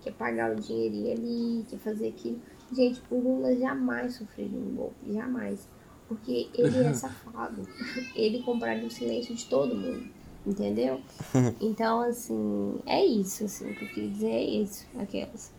[0.00, 2.40] que é pagar o dinheirinho ali, que é fazer aquilo.
[2.72, 5.68] Gente, o Lula jamais sofreria um golpe, jamais.
[6.14, 7.66] Porque ele é safado.
[8.14, 10.06] Ele compraria o silêncio de todo mundo.
[10.46, 11.00] Entendeu?
[11.60, 15.50] Então, assim, é isso, assim, o que eu queria dizer é isso, aquelas.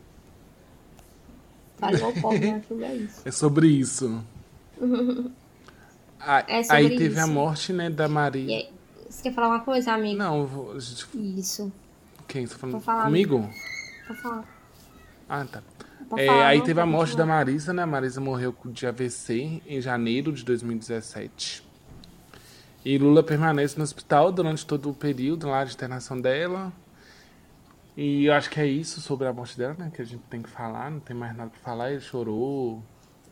[1.94, 2.56] Igual pobre, né?
[2.58, 3.22] Aquilo é isso.
[3.26, 4.24] É sobre isso.
[6.26, 7.32] Ah, É sobre aí teve a isso.
[7.34, 8.58] morte, né, da E Maria.
[8.58, 8.70] aí,
[9.10, 10.18] você quer falar uma coisa, amigo?
[10.18, 11.06] Não, eu vou- a gente-
[11.38, 11.70] Isso.
[12.30, 12.80] quem tá falando?
[12.80, 13.50] Falar, Comigo?
[14.08, 14.46] Pode falar.
[15.28, 15.62] Ah, tá.
[16.18, 17.26] É, aí não, teve a morte da.
[17.26, 17.84] Marisa, né?
[17.84, 21.64] A Marisa morreu de AVC em janeiro de 2017.
[22.86, 26.72] E Lula permanece no hospital durante todo o período lá de internação dela.
[27.96, 29.92] E eu acho que é isso sobre a morte dela, né?
[29.94, 31.92] Que a gente tem que falar, não tem mais nada pra falar.
[31.92, 32.84] Ele chorou.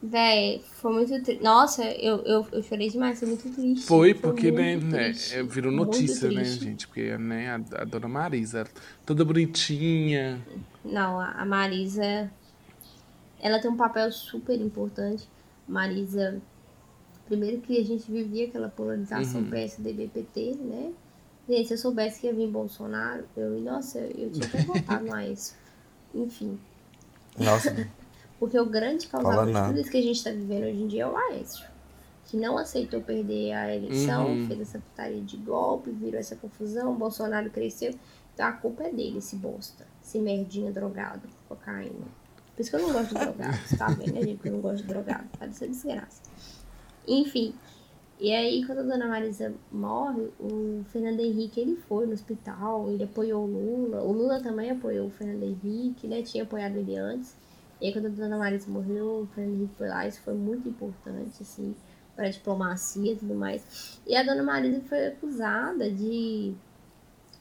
[0.02, 1.44] Véi, foi muito triste.
[1.44, 3.86] Nossa, eu, eu, eu chorei demais, foi muito triste.
[3.86, 5.36] Foi, porque, né, né, triste.
[5.36, 6.88] é, virou notícia, né, gente?
[6.88, 8.66] Porque, né, a, a dona Marisa,
[9.06, 10.42] toda bonitinha.
[10.84, 12.32] Não, a Marisa,
[13.42, 15.28] ela tem um papel super importante.
[15.68, 16.42] Marisa,
[17.26, 19.50] primeiro que a gente vivia aquela polarização Uhum.
[19.50, 20.92] PSDB-PT, né?
[21.50, 25.14] Gente, se eu soubesse que ia vir Bolsonaro, eu, nossa, eu tinha até votado no
[25.14, 25.56] Aécio.
[26.14, 26.60] Enfim,
[27.38, 27.74] Nossa,
[28.40, 31.04] porque o grande causador de tudo isso que a gente tá vivendo hoje em dia
[31.04, 31.66] é o Aécio.
[32.28, 34.48] Que não aceitou perder a eleição, Uhum.
[34.48, 37.94] fez essa putaria de golpe, virou essa confusão, o Bolsonaro cresceu.
[38.34, 39.86] Então a culpa é dele, esse bosta.
[40.04, 42.06] Esse merdinha drogado, cocaína.
[42.62, 44.36] Por isso que eu não gosto de drogado, você tá vendo, né, gente?
[44.36, 45.28] Porque eu não gosto de drogado.
[45.40, 46.22] Pode ser desgraça.
[47.08, 47.56] Enfim.
[48.20, 53.04] E aí, quando a dona Marisa morre, o Fernando Henrique, ele foi no hospital, ele
[53.04, 54.04] apoiou o Lula.
[54.04, 56.22] O Lula também apoiou o Fernando Henrique, né?
[56.22, 57.36] Tinha apoiado ele antes.
[57.82, 60.08] E aí, quando a dona Marisa morreu, o Fernando Henrique foi lá.
[60.08, 61.76] Isso foi muito importante, assim,
[62.16, 64.00] para a diplomacia e tudo mais.
[64.06, 66.54] E a dona Marisa foi acusada de,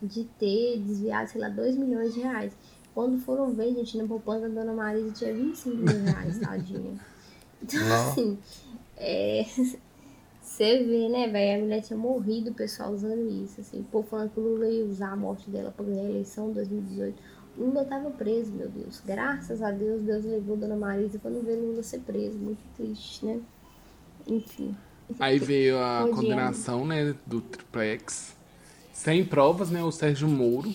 [0.00, 2.56] de ter desviado, sei lá, 2 milhões de reais.
[3.00, 7.00] Quando foram ver, gente, na poupança da dona Marisa tinha 25 mil reais, tadinha.
[7.62, 8.10] Então, Não.
[8.10, 8.38] assim,
[8.98, 9.46] é...
[10.42, 11.62] Você vê, né, velho?
[11.62, 13.80] A mulher tinha morrido, o pessoal usando isso, assim.
[13.80, 16.50] O povo falando que o Lula ia usar a morte dela pra ganhar a eleição
[16.50, 17.22] em 2018.
[17.56, 19.00] O Lula tava preso, meu Deus.
[19.06, 22.36] Graças a Deus, Deus levou Dona Marisa pra não ver Lula ser preso.
[22.36, 23.40] Muito triste, né?
[24.26, 24.76] Enfim.
[25.18, 26.16] Aí veio a Odiando.
[26.16, 28.36] condenação, né, do triplex.
[28.92, 30.70] Sem provas, né, o Sérgio Moro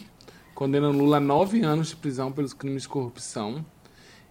[0.56, 3.64] condena Lula a nove anos de prisão pelos crimes de corrupção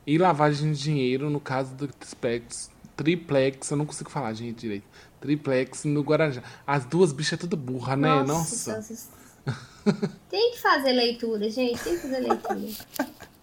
[0.06, 2.70] e lavagem de dinheiro no caso do triplex.
[2.96, 4.84] Triplex, eu não consigo falar, gente, direito.
[5.20, 6.42] Triplex no Guarajá.
[6.66, 8.22] As duas bichas tudo burra, né?
[8.22, 8.82] Nossa.
[8.82, 9.10] vocês-
[10.30, 11.82] Tem que fazer leitura, gente.
[11.82, 12.60] Tem que fazer leitura.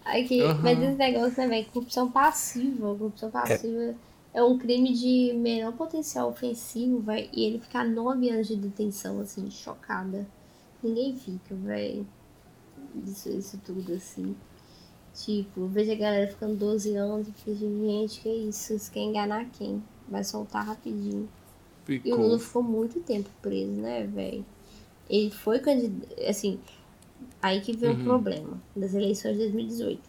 [0.04, 0.60] Aqui, Aham.
[0.62, 2.94] Mas esse negócio também, corrupção passiva.
[2.96, 3.94] Corrupção passiva
[4.34, 4.42] é.
[4.42, 7.30] um crime de menor potencial ofensivo, vai.
[7.32, 10.26] E ele ficar nove anos de detenção, assim, chocada.
[10.82, 12.04] Ninguém fica, velho.
[13.06, 14.34] Isso, isso tudo, assim.
[15.14, 18.74] Tipo, veja a galera ficando 12 anos e fica, gente, que isso?
[18.74, 19.82] Isso quer enganar quem?
[20.08, 21.28] Vai soltar rapidinho.
[21.88, 22.38] E o Lula Ficou.
[22.38, 24.44] ficou muito tempo preso, né, velho?
[25.10, 26.08] Ele foi candidato.
[26.26, 26.58] Assim,
[27.40, 30.00] aí que veio o problema das eleições de 2018.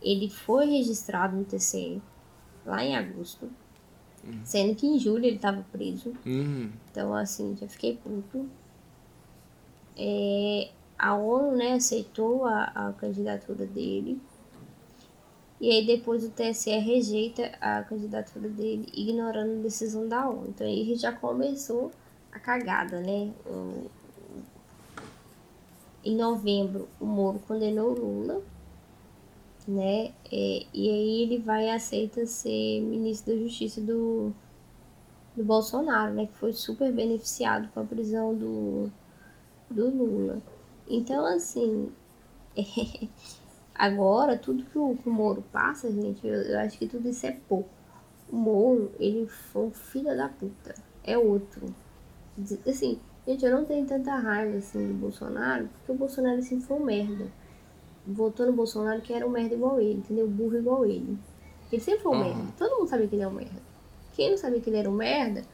[0.00, 2.00] Ele foi registrado no TCE
[2.64, 3.50] lá em agosto,
[4.44, 6.14] sendo que em julho ele tava preso.
[6.24, 6.70] Uhum.
[6.90, 8.48] Então, assim, já fiquei puto.
[9.96, 14.20] É, a ONU, né, aceitou a, a candidatura dele.
[15.58, 20.48] E aí depois o TSE rejeita a candidatura dele, ignorando a decisão da ONU.
[20.48, 21.90] Então aí já começou
[22.30, 23.32] a cagada, né?
[26.04, 28.42] Em novembro, o Moro condenou o Lula,
[29.66, 30.12] né?
[30.30, 34.32] É, e aí ele vai e aceita ser ministro da Justiça do,
[35.34, 36.26] do Bolsonaro, né?
[36.26, 38.90] Que foi super beneficiado com a prisão do,
[39.70, 40.42] do Lula.
[40.90, 41.92] Então, assim,
[43.72, 47.24] agora tudo que o, que o Moro passa, gente, eu, eu acho que tudo isso
[47.26, 47.70] é pouco.
[48.28, 50.74] O Moro, ele foi um filho da puta.
[51.04, 51.72] É outro.
[52.66, 56.76] Assim, gente, eu não tenho tanta raiva assim do Bolsonaro, porque o Bolsonaro assim foi
[56.76, 57.28] um merda.
[58.04, 60.26] Votou no Bolsonaro que era um merda igual ele, entendeu?
[60.26, 61.16] Burro igual ele.
[61.70, 62.24] Ele sempre foi um Aham.
[62.24, 62.52] merda.
[62.58, 63.62] Todo mundo sabia que ele é um merda.
[64.16, 65.44] Quem não sabia que ele era um merda,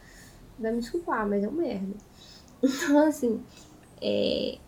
[0.59, 1.95] vai me desculpar, mas é um merda.
[2.63, 3.43] Então, assim,
[4.01, 4.59] é.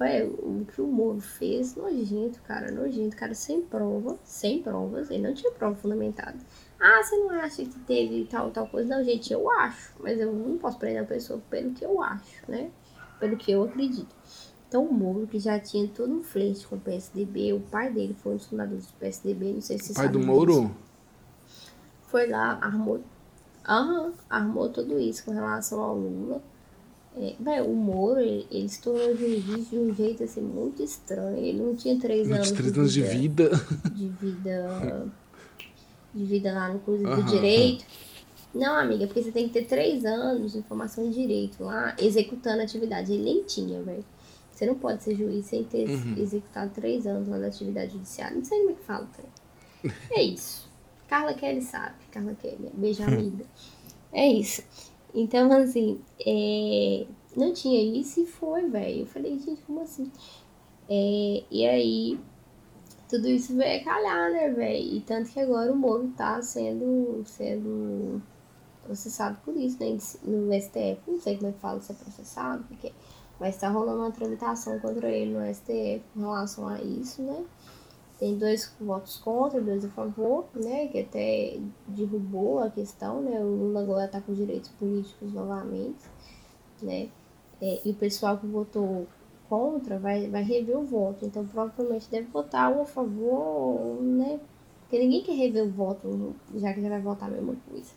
[0.00, 5.28] Foi o que o Moro fez, nojento, cara, nojento, cara, sem prova, sem provas, ele
[5.28, 6.38] não tinha prova fundamentada.
[6.80, 8.96] Ah, você não acha que teve tal, tal coisa?
[8.96, 12.50] Não, gente, eu acho, mas eu não posso prender a pessoa pelo que eu acho,
[12.50, 12.70] né?
[13.18, 14.16] Pelo que eu acredito.
[14.66, 18.16] Então, o Moro, que já tinha todo um flerte com o PSDB, o pai dele
[18.22, 20.74] foi um dos fundadores do PSDB, não sei se O pai do disso Moro?
[22.06, 23.02] foi lá, armou,
[24.30, 26.42] armou tudo isso com relação ao Lula.
[27.16, 31.36] É, o Moro, ele, ele se tornou juiz de um jeito assim muito estranho.
[31.38, 33.50] Ele não tinha três anos 23 anos de vida.
[33.92, 35.08] de vida
[36.14, 37.16] de vida lá no curso Aham.
[37.16, 37.84] do direito.
[38.54, 42.62] Não, amiga, porque você tem que ter três anos de formação em direito lá, executando
[42.62, 43.12] atividade.
[43.12, 44.04] Ele nem tinha, velho.
[44.52, 46.14] Você não pode ser juiz sem ter Uhum.
[46.18, 48.36] executado três anos lá da atividade judiciária.
[48.36, 49.94] Não sei como é que fala, velho.
[50.12, 50.68] É isso.
[51.08, 51.94] Carla Kelly sabe.
[52.12, 53.44] Carla Kelly, beijo amiga.
[54.12, 54.62] É isso.
[55.14, 57.06] Então, assim, é,
[57.36, 59.00] não tinha isso e foi, velho.
[59.00, 60.10] Eu falei, gente, como assim?
[60.88, 62.20] É, e aí,
[63.08, 64.96] tudo isso veio calhar, né, velho?
[64.96, 68.22] E tanto que agora o Moro tá sendo, sendo
[68.84, 69.96] processado por isso, né?
[70.24, 71.00] No STF.
[71.06, 72.92] Não sei como é que fala se é processado, porque.
[73.38, 77.42] Mas tá rolando uma tramitação contra ele no STF em relação a isso, né?
[78.20, 80.88] Tem dois votos contra, dois a favor, né?
[80.88, 81.58] Que até
[81.88, 83.40] derrubou a questão, né?
[83.40, 86.04] O Lula agora tá com direitos políticos novamente,
[86.82, 87.08] né?
[87.62, 89.06] É, e o pessoal que votou
[89.48, 91.24] contra vai, vai rever o voto.
[91.24, 94.38] Então provavelmente deve votar ou a favor, né?
[94.82, 97.92] Porque ninguém quer rever o voto, já que já vai votar a mesma coisa.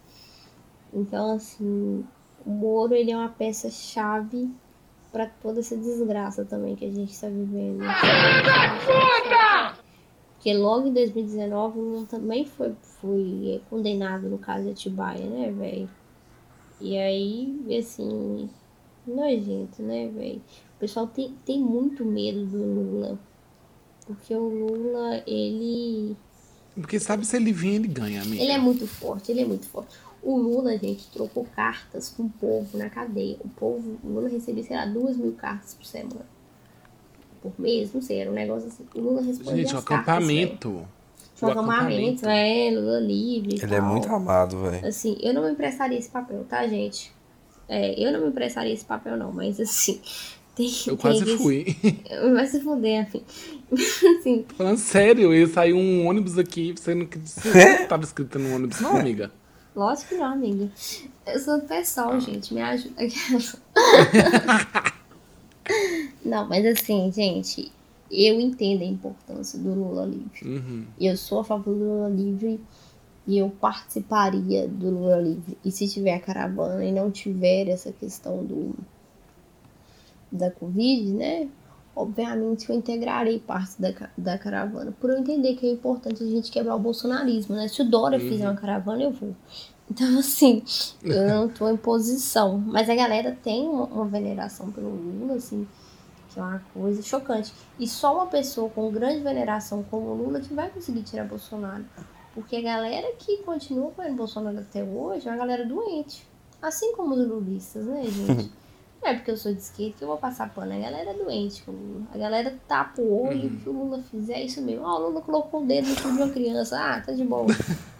[0.93, 2.05] Então, assim,
[2.45, 4.49] o Moro ele é uma peça-chave
[5.11, 7.83] para toda essa desgraça também que a gente está vivendo.
[10.43, 15.89] Porque logo em 2019 o também foi, foi condenado no caso de Atibaia, né, velho?
[16.81, 18.49] E aí, assim,
[19.07, 20.41] nojento, né, velho?
[20.75, 23.17] O pessoal tem, tem muito medo do Lula.
[24.05, 26.17] Porque o Lula, ele.
[26.75, 28.43] Porque sabe se ele vir, ele ganha, amiga.
[28.43, 29.95] Ele é muito forte, ele é muito forte.
[30.21, 33.37] O Lula, gente, trocou cartas com o povo na cadeia.
[33.39, 36.32] O povo, o Lula recebia, sei lá, duas mil cartas por semana.
[37.43, 38.85] Por mês, não sei, era um negócio assim.
[38.95, 40.69] O Lula respondia Gente, cartas, acampamento.
[40.71, 40.87] velho.
[41.35, 43.59] Tinha um acampamento, é, Lula livre.
[43.61, 43.89] Ele é tal.
[43.89, 44.87] muito amado, velho.
[44.87, 47.11] Assim, eu não me emprestaria esse papel, tá, gente?
[47.67, 49.99] É, eu não me emprestaria esse papel, não, mas assim.
[50.55, 51.75] Tem, Eu tem quase esse- fui.
[52.35, 53.23] Vai se fuder, assim.
[54.19, 57.87] assim, Falando sério, ia sair um ônibus aqui, você não acredita.
[57.89, 59.31] Tava escrito no ônibus, não, amiga?
[59.75, 60.69] lógico que não, amiga.
[61.25, 62.93] Eu sou do pessoal, gente, me ajuda.
[66.23, 67.71] não, mas assim, gente,
[68.11, 70.47] eu entendo a importância do Lula livre.
[70.47, 70.85] Uhum.
[70.99, 72.59] Eu sou a favor do Lula livre
[73.25, 75.57] e eu participaria do Lula livre.
[75.63, 78.75] E se tiver a caravana e não tiver essa questão do
[80.31, 81.47] da Covid, né?
[81.95, 84.91] Obviamente eu integrarei parte da, da caravana.
[84.99, 87.67] Por eu entender que é importante a gente quebrar o bolsonarismo, né?
[87.67, 89.35] Se o Dória fizer uma caravana, eu vou.
[89.89, 90.63] Então, assim,
[91.03, 92.57] eu não tô em posição.
[92.57, 95.67] Mas a galera tem uma, veneração pelo Lula, assim,
[96.29, 97.53] que é uma coisa chocante.
[97.79, 101.85] E só uma pessoa com grande veneração como o Lula que vai conseguir tirar Bolsonaro.
[102.33, 106.27] Porque a galera que continua apoiando Bolsonaro até hoje é uma galera doente.
[106.61, 108.62] Assim como os lulistas, né, gente?
[109.03, 110.73] Não é porque eu sou de esquerda que eu vou passar pano.
[110.73, 112.05] A galera é doente com o Lula.
[112.13, 114.87] A galera tapa o olho, o que o Lula fizer, é isso mesmo.
[114.87, 116.79] Ah, o Lula colocou o dedo no cu de uma criança.
[116.79, 117.47] Ah, tá de boa.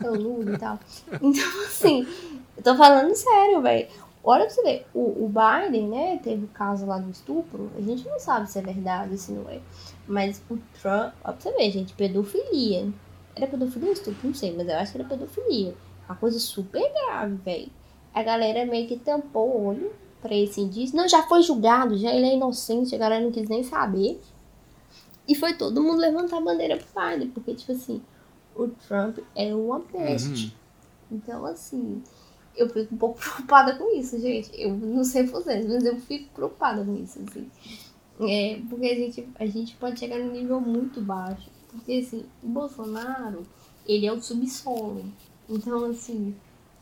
[0.02, 0.80] É o Lula e tal.
[1.22, 2.08] Então, assim,
[2.56, 3.90] eu tô falando sério, velho.
[4.24, 7.70] Olha pra você ver, o, o Biden, né, teve o caso lá do estupro.
[7.78, 9.60] A gente não sabe se é verdade, se não é.
[10.08, 12.88] Mas o Trump, ó, pra você ver, gente, pedofilia.
[13.36, 14.26] Era pedofilia ou estupro?
[14.26, 15.76] Não sei, mas eu acho que era pedofilia.
[16.08, 17.70] Uma coisa super grave, velho.
[18.14, 20.96] A galera meio que tampou o olho pra esse indício.
[20.96, 24.20] Não, já foi julgado, já ele é inocente, a galera não quis nem saber.
[25.28, 28.02] E foi todo mundo levantar a bandeira pro Biden, porque, tipo assim,
[28.56, 30.56] o Trump é uma peste.
[31.12, 32.02] Então, assim,
[32.56, 34.50] eu fico um pouco preocupada com isso, gente.
[34.54, 37.50] Eu não sei vocês, mas eu fico preocupada com isso, assim.
[38.22, 41.50] É, porque a gente, a gente pode chegar num nível muito baixo.
[41.70, 43.44] Porque, assim, o Bolsonaro,
[43.86, 45.04] ele é o subsolo.
[45.50, 46.34] Então, assim,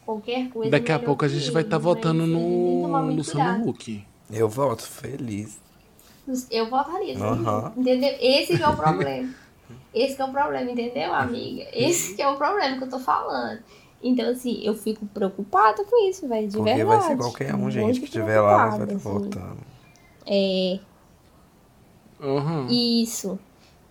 [0.05, 0.71] qualquer coisa.
[0.71, 3.69] Daqui a pouco a gente vai estar mas votando no muito Luciano.
[3.69, 4.03] Huck.
[4.31, 5.59] Eu voto feliz.
[6.49, 7.17] Eu votaria.
[7.17, 7.73] Aham.
[7.75, 8.15] entendeu?
[8.19, 9.29] Esse que é o problema.
[9.93, 11.67] Esse que é o problema, entendeu, amiga?
[11.73, 13.61] Esse que é o problema que eu tô falando.
[14.03, 16.89] Então, assim, eu fico preocupada com isso, velho, de Porque verdade.
[16.89, 18.97] vai ser qualquer um, Muito gente, que estiver lá, vai estar assim.
[18.97, 19.57] votando.
[20.25, 20.79] É,
[22.21, 22.67] Aham.
[22.69, 23.37] isso.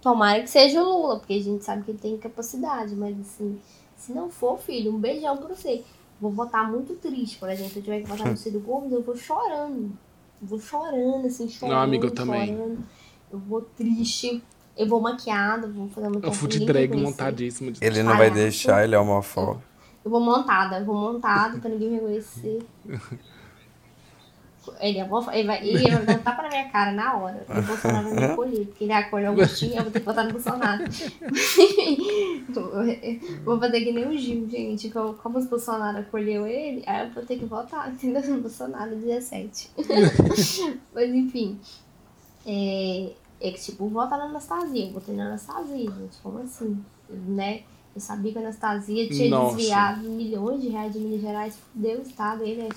[0.01, 3.61] Tomara que seja o Lula, porque a gente sabe que ele tem capacidade, mas assim,
[3.97, 5.85] se não for, filho, um beijão pra você.
[6.21, 9.03] Vou votar muito triste, por exemplo, se eu tiver que votar no Ciro Gomes, eu
[9.03, 9.93] vou chorando.
[10.43, 11.75] Vou chorando, assim, chorando.
[11.75, 12.57] Não, amiga, eu também.
[12.57, 12.85] chorando.
[13.33, 14.43] Eu vou triste.
[14.77, 17.73] Eu vou maquiada, vou fazer uma Eu fui de drag montadíssimo.
[17.73, 17.85] De...
[17.85, 19.63] Ele não vai deixar, ele é homofóbico.
[20.05, 22.61] Eu vou montada, eu vou montada pra ninguém me reconhecer.
[24.81, 27.45] Ele, é bom- ele vai, ele vai dar um tapa na minha cara na hora.
[27.49, 30.25] O Bolsonaro vai me acolher, porque ele acolhe o Agostinho, eu vou ter que votar
[30.27, 30.85] no Bolsonaro.
[33.45, 34.91] vou fazer que nem o Gil, gente.
[34.91, 38.23] Como, como os Bolsonaro acolheu ele, aí eu vou ter que votar, entendeu?
[38.23, 39.71] No Bolsonaro 17.
[40.95, 41.59] Mas enfim.
[42.47, 43.11] É,
[43.41, 44.87] é que, tipo, vota na Anastasia.
[44.87, 46.17] Eu votei na Anastasia, gente.
[46.23, 46.79] Como assim?
[47.09, 47.63] Né?
[47.95, 49.57] Eu sabia que a Anastasia tinha Nossa.
[49.57, 52.69] desviado milhões de reais de Minas Gerais, fudeu o Estado, ele né?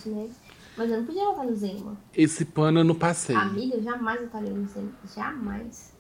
[0.77, 1.97] Mas eu não podia votar no Zema.
[2.15, 3.35] Esse pano eu não passei.
[3.35, 4.89] Amiga, eu jamais votaria no Zema.
[5.15, 5.93] Jamais.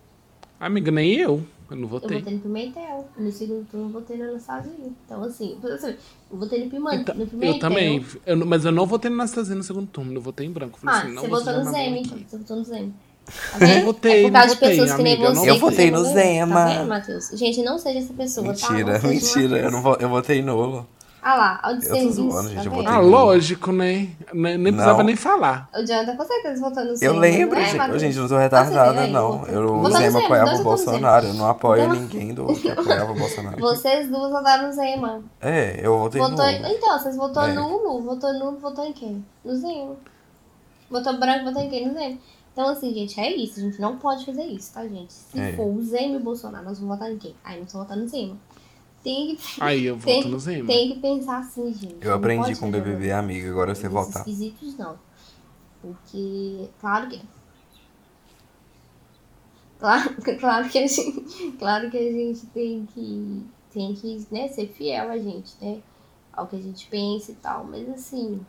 [0.59, 1.43] Amiga, nem eu.
[1.69, 2.19] Eu não Eu votei.
[2.19, 3.07] votei no Pimentel.
[3.17, 4.71] No segundo turno, eu votei na Anastasia.
[5.05, 5.95] Então, assim, assim,
[6.31, 6.99] eu votei no Pimentel.
[7.01, 7.53] Então, no Pimentel.
[7.55, 8.05] eu também.
[8.25, 10.13] Eu mas eu não votei na Anastasia no segundo turno.
[10.13, 10.79] Eu votei em branco.
[10.79, 12.17] Falei Ah, assim, não você votou no Zema, então.
[12.27, 12.91] Você votou no Zema.
[13.23, 13.85] Tá Não vendo?
[13.85, 16.03] votei, é por causa de votei, pessoas que nem amiga, eu Eu votei no.
[16.03, 16.55] Zema.
[16.55, 17.29] Tá vendo, Matheus?
[17.29, 18.69] Gente, não seja essa pessoa, tá?
[18.73, 19.59] Mentira, o mentira.
[19.59, 20.85] Eu, não eu votei nulo.
[21.25, 22.13] Ah lá, ao de Eu tô serviço.
[22.31, 22.83] zoando, gente, tá vendo?
[22.83, 24.09] ter Ah, lógico, né?
[24.33, 25.05] Nem, nem precisava Não.
[25.05, 25.69] nem falar.
[25.73, 27.91] O Jonathan com certeza votou no Eu lembro, né, gente.
[27.91, 29.45] Ô, gente, eu não sou retardada, não.
[29.47, 31.27] Eu, o Zema apoiava o Bolsonaro.
[31.27, 33.57] Eu não apoio Então- ninguém do que apoiava o Bolsonaro.
[33.57, 35.21] Vocês duas votaram no Zema.
[35.39, 36.43] É, eu votei Votou no.
[36.51, 36.73] em...
[36.75, 37.53] Então, vocês votou É.
[37.53, 39.25] nulo, votou nulo, votou em quem?
[39.45, 39.95] No Zema.
[40.91, 41.87] Votou branco, votou em quem?
[41.87, 42.17] No Zema.
[42.51, 43.59] Então, assim, gente, é isso.
[43.59, 45.11] A gente não pode fazer isso, tá, gente?
[45.13, 45.53] Se É.
[45.53, 47.33] for o Zema e o Bolsonaro, nós vamos votar em quem?
[47.43, 48.35] Aí nós vamos votar no Zema.
[49.03, 50.65] Tem que, Aí eu Tem- no Zema.
[50.67, 51.97] tem que pensar assim, gente.
[52.01, 53.49] Eu Não aprendi com o BBB, amiga.
[53.51, 54.21] Agora eu sei Esses votar.
[54.21, 54.97] esquisitos não.
[55.81, 57.21] Porque, claro que.
[59.79, 64.67] Claro, claro que a gente, claro que a gente tem que, tem que né, ser
[64.69, 65.81] fiel a gente, né?
[66.31, 67.65] Ao que a gente pensa e tal.
[67.65, 68.39] Mas assim,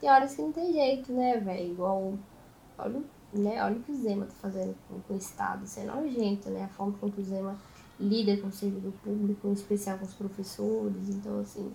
[0.00, 1.70] tem horas que não tem jeito, né, velho?
[1.72, 2.14] Igual.
[2.76, 5.64] Olha, o- né, olha o que o Zema tá fazendo com, com o Estado.
[5.64, 6.64] Isso é nojento, né?
[6.64, 7.56] A forma como que o Zema
[8.00, 11.08] lida com o servidor público, em especial com os professores.
[11.08, 11.70] Então, assim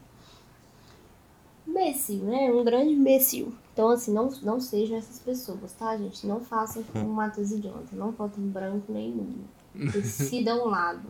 [1.67, 2.51] imbecil, né?
[2.51, 3.53] Um grande imbecil.
[3.73, 6.25] Então, assim, não, não sejam essas pessoas, tá, gente?
[6.25, 7.95] Não façam como o Matheus e Jonathan.
[7.95, 9.45] Não votem branco nem nulo.
[9.73, 11.07] Decidam um lado.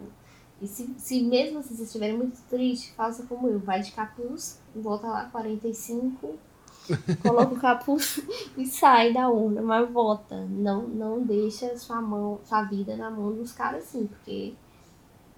[0.61, 3.59] E se, se mesmo se vocês estiverem muito tristes, faça como eu.
[3.59, 6.36] Vai de capuz, volta lá, 45,
[7.22, 8.22] coloca o capuz
[8.57, 9.61] e sai da urna.
[9.61, 10.45] Mas vota.
[10.45, 14.53] Não, não deixa sua mão, sua vida na mão dos caras assim, porque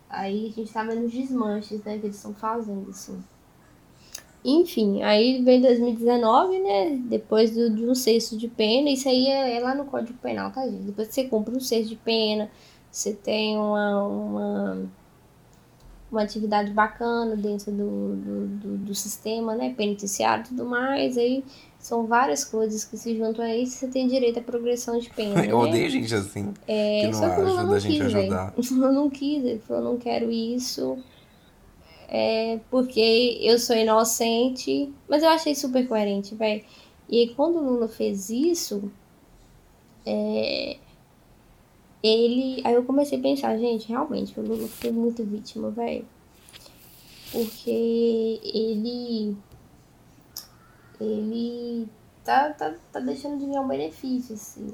[0.10, 3.22] aí a gente tá vendo os desmanches, né, que eles estão fazendo, assim.
[4.46, 6.98] Enfim, aí vem 2019, né?
[7.10, 8.90] Depois do- de um sexto de pena.
[8.90, 10.84] Isso aí é, é lá no Código Penal, tá, gente?
[10.84, 12.50] Depois que você cumpre um sexto de pena,
[12.90, 14.78] você tem uma, uma,
[16.12, 19.74] uma atividade bacana dentro do, do, do, do sistema, né?
[19.76, 21.18] Penitenciário e tudo mais.
[21.18, 21.44] Aí
[21.88, 23.78] são várias coisas que se juntam a isso.
[23.78, 25.40] Você tem direito à progressão de pena.
[25.46, 25.70] Eu né?
[25.70, 26.54] odeio gente assim.
[26.68, 28.54] É, que não só que ajuda não a gente a quis, ajudar.
[28.72, 30.98] Lula não quis, ele falou, não quero isso.
[32.10, 34.94] É porque eu sou inocente.
[35.08, 36.62] Mas eu achei super coerente, velho.
[37.08, 38.92] E aí, quando o Lula fez isso,
[40.06, 40.76] é,
[42.04, 42.62] ele.
[42.66, 46.06] Aí eu comecei a pensar, gente, realmente, o Lula foi muito vítima, velho.
[47.32, 49.38] Porque ele.
[51.00, 51.88] Ele
[52.24, 54.74] tá, tá, tá deixando de ganhar um benefício, assim.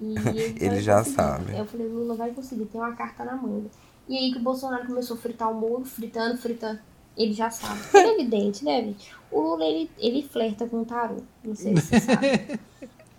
[0.00, 1.16] E ele, Ele já conseguir.
[1.16, 1.52] sabe.
[1.52, 3.70] Aí eu falei, Lula vai conseguir, tem uma carta na manga.
[4.08, 6.80] E aí que o Bolsonaro começou a fritar o muro, fritando, fritando.
[7.16, 7.80] Ele já sabe.
[8.00, 9.12] É evidente, né, gente?
[9.30, 11.16] O Lula, ele, ele flerta com o tarô.
[11.44, 12.60] Não sei se você sabe.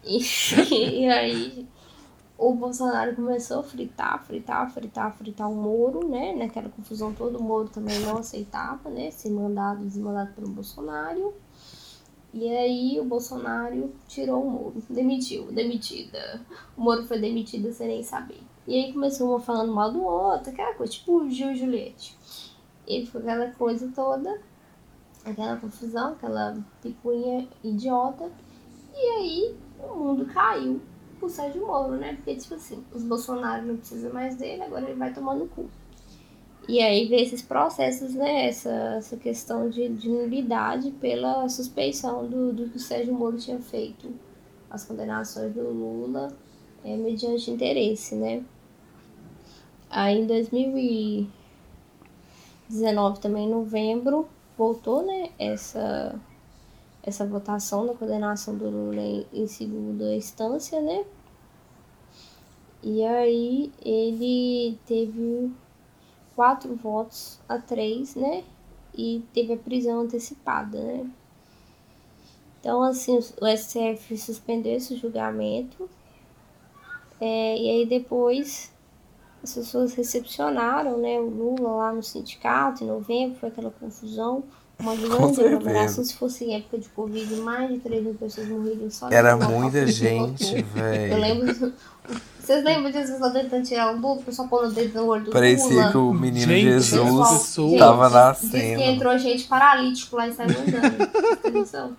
[0.02, 1.68] E, e aí
[2.38, 6.34] o Bolsonaro começou a fritar, fritar, fritar, fritar o Moro, né?
[6.34, 9.12] Naquela confusão toda, o Moro também não aceitava, né?
[9.12, 11.34] Ser mandado, desmandado pelo Bolsonaro.
[12.34, 16.42] E aí o Bolsonaro tirou o Moro, demitiu, demitida.
[16.78, 18.42] O Moro foi demitido sem nem saber.
[18.68, 22.16] E aí começou um falando mal do outro, aquela coisa, tipo o Gil e Juliette.
[22.88, 24.40] E foi aquela coisa toda,
[25.26, 28.32] aquela confusão, aquela picuinha idiota.
[28.94, 30.80] E aí o mundo caiu
[31.20, 32.14] pro Sérgio Moro, né?
[32.16, 35.70] Porque, tipo assim, os Bolsonaro não precisam mais dele, agora ele vai tomar no cu.
[36.68, 38.48] E aí vê esses processos, né?
[38.48, 43.60] Essa, essa questão de, de nulidade pela suspeição do, do que o Sérgio Moro tinha
[43.60, 44.14] feito.
[44.70, 46.32] As condenações do Lula
[46.84, 48.46] é, mediante interesse, né?
[49.90, 55.32] Aí em 2019, também em novembro, voltou, né?
[55.40, 56.14] Essa,
[57.02, 61.04] essa votação da condenação do Lula em, em segunda instância, né?
[62.84, 65.52] E aí ele teve
[66.40, 68.46] quatro votos a três, né?
[68.98, 71.06] E teve a prisão antecipada, né?
[72.58, 75.90] Então, assim, o STF suspendeu esse julgamento.
[77.20, 78.74] É, e aí depois
[79.44, 84.42] as pessoas recepcionaram, né, o Lula lá no sindicato em novembro, foi aquela confusão,
[84.80, 86.04] uma grande aglomeração.
[86.04, 89.86] Se fosse em época de Covid, mais de 3 mil pessoas morreriam só Era muita
[89.88, 91.20] gente, Eu velho.
[91.20, 91.74] lembro.
[92.40, 93.18] Vocês lembram disso?
[93.20, 95.92] Vocês tentando tirar o Lula, o pessoal pondo o dedo no olho do Parecia Lula?
[95.92, 98.52] que o menino Gente, Jesus as pessoas- tava Diz- nascendo.
[98.58, 101.98] Diz que entrou gente paralítico lá e saiu andando.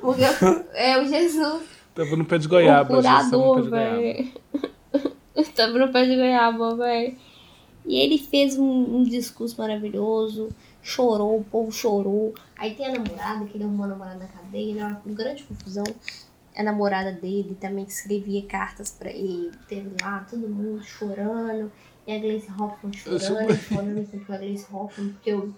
[0.00, 0.22] Porque
[0.74, 1.62] é o Jesus,
[1.94, 2.98] Tava no pé de goiaba.
[2.98, 3.96] o Jesus tava no pé curador, de goiaba.
[3.96, 4.32] velho.
[5.56, 7.16] Tava no pé de goiaba, velho.
[7.86, 10.50] E ele fez um, um discurso maravilhoso,
[10.82, 12.34] chorou, o povo chorou.
[12.56, 15.00] Aí tem a namorada, que ele arrumou a namorada na cadeia, né?
[15.04, 15.84] Uma grande confusão.
[16.54, 19.52] A namorada dele também escrevia cartas pra ele.
[19.68, 21.72] Teve lá todo mundo chorando.
[22.06, 25.54] E a Gleice Hoffman chorando, chorando com a Gleice Hoffman, porque eu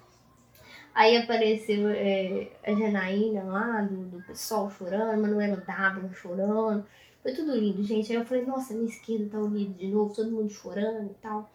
[0.95, 6.87] Aí apareceu é, a Janaína lá, do, do pessoal chorando, Manuela Dávila chorando.
[7.21, 8.13] Foi tudo lindo, gente.
[8.13, 11.51] Aí eu falei, nossa, minha esquerda tá unida de novo, todo mundo chorando e tal.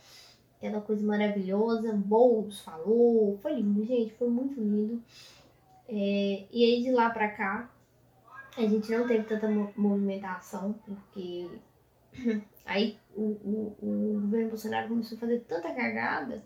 [0.59, 1.93] Aquela coisa maravilhosa.
[1.93, 5.01] Boulos falou, foi lindo, gente, foi muito lindo.
[5.87, 7.71] É, e aí de lá pra cá,
[8.55, 11.49] a gente não teve tanta movimentação, porque
[12.65, 16.43] aí o, o, o governo Bolsonaro começou a fazer tanta cagada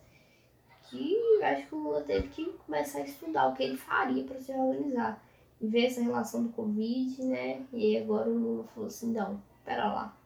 [0.90, 4.40] que acho que o Lula teve que começar a estudar o que ele faria para
[4.40, 5.22] se organizar.
[5.60, 7.65] E ver essa relação do Covid, né?
[7.72, 10.18] E agora o Lula falou assim, não, pera lá.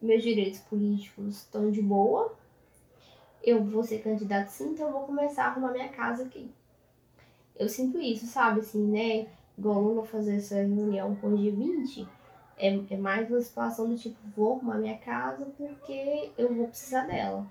[0.00, 2.36] Meus direitos políticos estão de boa.
[3.42, 6.50] Eu vou ser candidato sim, então eu vou começar a arrumar minha casa aqui.
[7.56, 9.26] Eu sinto isso, sabe, assim, né?
[9.58, 12.06] Igual o Lula fazer essa reunião com o G20,
[12.56, 17.06] é, é mais uma situação do tipo, vou arrumar minha casa porque eu vou precisar
[17.06, 17.46] dela.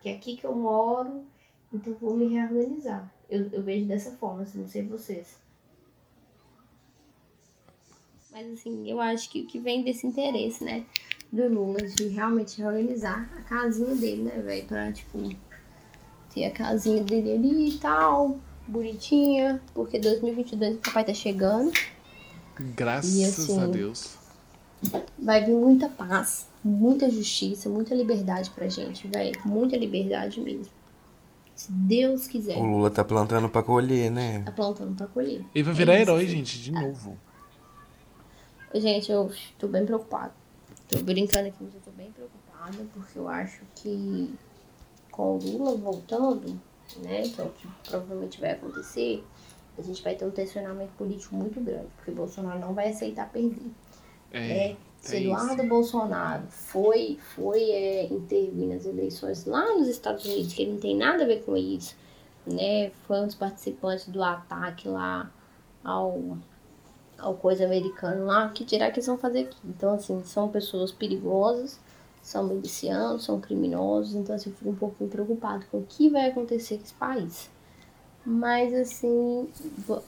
[0.00, 1.24] Que é aqui que eu moro,
[1.72, 3.12] então vou me reorganizar.
[3.28, 5.40] Eu, eu vejo dessa forma, assim, não sei vocês.
[8.30, 10.86] Mas assim, eu acho que o que vem desse interesse, né?
[11.32, 14.66] Do Lula de realmente reorganizar a casinha dele, né, velho?
[14.66, 15.30] Pra, tipo,
[16.34, 18.38] ter a casinha dele ali e tal,
[18.68, 21.72] bonitinha, porque 2022 o papai tá chegando.
[22.76, 24.18] Graças e, assim, a Deus.
[25.18, 29.40] Vai vir muita paz, muita justiça, muita liberdade pra gente, velho.
[29.46, 30.66] Muita liberdade mesmo.
[31.54, 32.58] Se Deus quiser.
[32.58, 34.42] O Lula tá plantando pra colher, né?
[34.44, 35.42] Tá plantando pra colher.
[35.54, 37.16] Ele vai virar é herói, gente, de novo.
[38.74, 40.41] Gente, eu tô bem preocupada.
[40.92, 44.34] Tô brincando aqui, mas eu tô bem preocupada porque eu acho que
[45.10, 46.60] com o Lula voltando,
[46.98, 49.24] né, que é o que provavelmente vai acontecer,
[49.78, 53.70] a gente vai ter um tensionamento político muito grande, porque Bolsonaro não vai aceitar perder.
[54.30, 55.68] É, é se Eduardo isso.
[55.68, 60.96] Bolsonaro foi, foi é, intervir nas eleições lá nos Estados Unidos, que ele não tem
[60.96, 61.96] nada a ver com isso,
[62.46, 62.90] né?
[63.06, 65.30] Foi um dos participantes do ataque lá
[65.82, 66.38] ao,
[67.22, 69.56] ao coisa americano lá, que dirá que eles vão fazer aqui.
[69.64, 71.78] Então, assim, são pessoas perigosas,
[72.22, 76.28] são milicianos, são criminosos, então assim, eu fico um pouquinho preocupado com o que vai
[76.28, 77.50] acontecer com esse país.
[78.24, 79.48] Mas assim,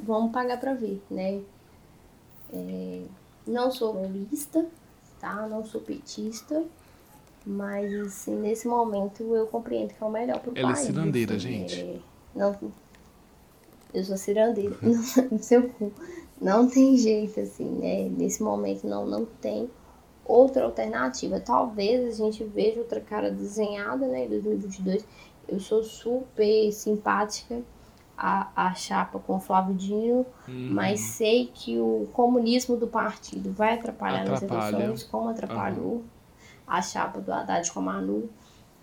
[0.00, 1.40] vamos pagar para ver, né?
[2.52, 3.02] É,
[3.46, 4.64] não sou lulista,
[5.20, 5.48] tá?
[5.48, 6.62] Não sou petista,
[7.44, 10.78] mas assim, nesse momento eu compreendo que é o melhor pro Ela país.
[10.78, 11.80] Ela é cirandeira, assim, gente.
[11.80, 11.98] É,
[12.34, 12.56] não,
[13.92, 14.76] eu sou cirandeira,
[15.30, 15.92] no seu cu.
[16.44, 18.06] Não tem jeito, assim, né?
[18.10, 19.70] Nesse momento não, não tem
[20.26, 21.40] outra alternativa.
[21.40, 25.06] Talvez a gente veja outra cara desenhada, né, em 2022.
[25.48, 27.62] Eu sou super simpática
[28.14, 30.68] a, a chapa com o Flávio Dino, uhum.
[30.70, 34.60] mas sei que o comunismo do partido vai atrapalhar Atrapalha.
[34.60, 36.04] nas eleições, como atrapalhou uhum.
[36.66, 38.28] a chapa do Haddad com a Manu.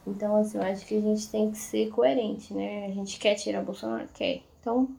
[0.08, 2.88] Então, assim, eu acho que a gente tem que ser coerente, né?
[2.88, 4.08] A gente quer tirar Bolsonaro?
[4.16, 4.42] Quer.
[4.60, 4.90] Então,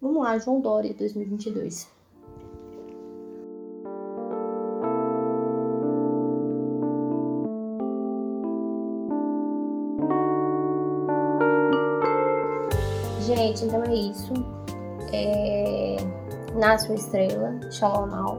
[0.00, 1.95] vamos lá, João Dória 2022.
[13.66, 14.32] Então é isso.
[15.12, 15.96] É...
[16.54, 18.38] Uma estrela, Shalom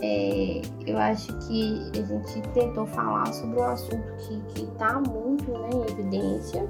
[0.00, 0.62] é...
[0.86, 5.70] Eu acho que a gente tentou falar sobre um assunto que, que tá muito né,
[5.74, 6.66] em evidência.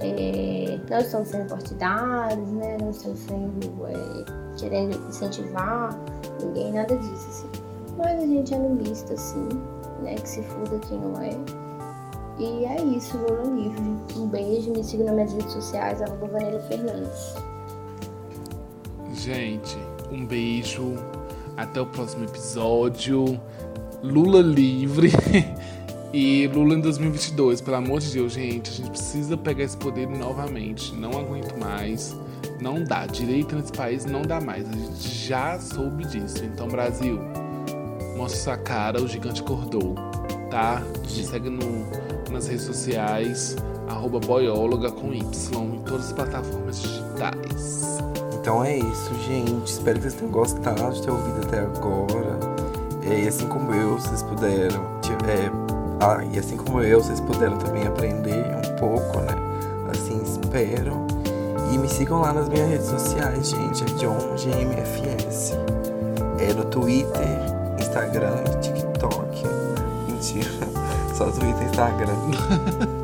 [0.00, 0.78] É...
[0.88, 2.76] Não estamos sendo partidários, né?
[2.80, 4.24] Não estamos sendo é...
[4.56, 5.98] querendo incentivar
[6.42, 7.48] ninguém, nada disso, assim.
[7.96, 9.48] Mas a gente é numista, assim,
[10.02, 10.14] né?
[10.14, 11.67] Que se fuda quem não é.
[12.38, 13.96] E é isso, Lula Livre.
[14.16, 16.28] Um beijo, me siga nas minhas redes sociais, arroba
[16.68, 17.34] Fernandes.
[19.12, 19.76] Gente,
[20.12, 20.94] um beijo.
[21.56, 23.40] Até o próximo episódio.
[24.02, 25.10] Lula livre.
[26.14, 28.70] e Lula em 2022, pelo amor de Deus, gente.
[28.70, 30.94] A gente precisa pegar esse poder novamente.
[30.94, 32.16] Não aguento mais.
[32.60, 33.06] Não dá.
[33.06, 34.68] Direito nesse país não dá mais.
[34.68, 36.44] A gente já soube disso.
[36.44, 37.18] Então, Brasil,
[38.16, 39.02] mostra sua cara.
[39.02, 39.96] O gigante acordou.
[40.50, 40.82] Tá?
[41.02, 41.77] Me segue no
[42.38, 43.56] nas redes sociais,
[43.88, 45.24] arroba boióloga com Y,
[45.74, 47.98] em todas as plataformas digitais.
[48.40, 49.66] Então é isso, gente.
[49.66, 52.38] Espero que vocês tenham gostado de ter ouvido até agora.
[53.02, 54.80] É, e assim como eu, vocês puderam.
[55.26, 55.50] É,
[56.00, 59.34] ah, e assim como eu, vocês puderam também aprender um pouco, né?
[59.90, 60.92] Assim, espero.
[61.72, 63.82] E me sigam lá nas minhas redes sociais, gente.
[63.82, 65.56] É JohnGMFS.
[66.38, 67.40] É no Twitter,
[67.80, 68.77] Instagram e TikTok.
[71.18, 72.14] Só Twitter e Instagram.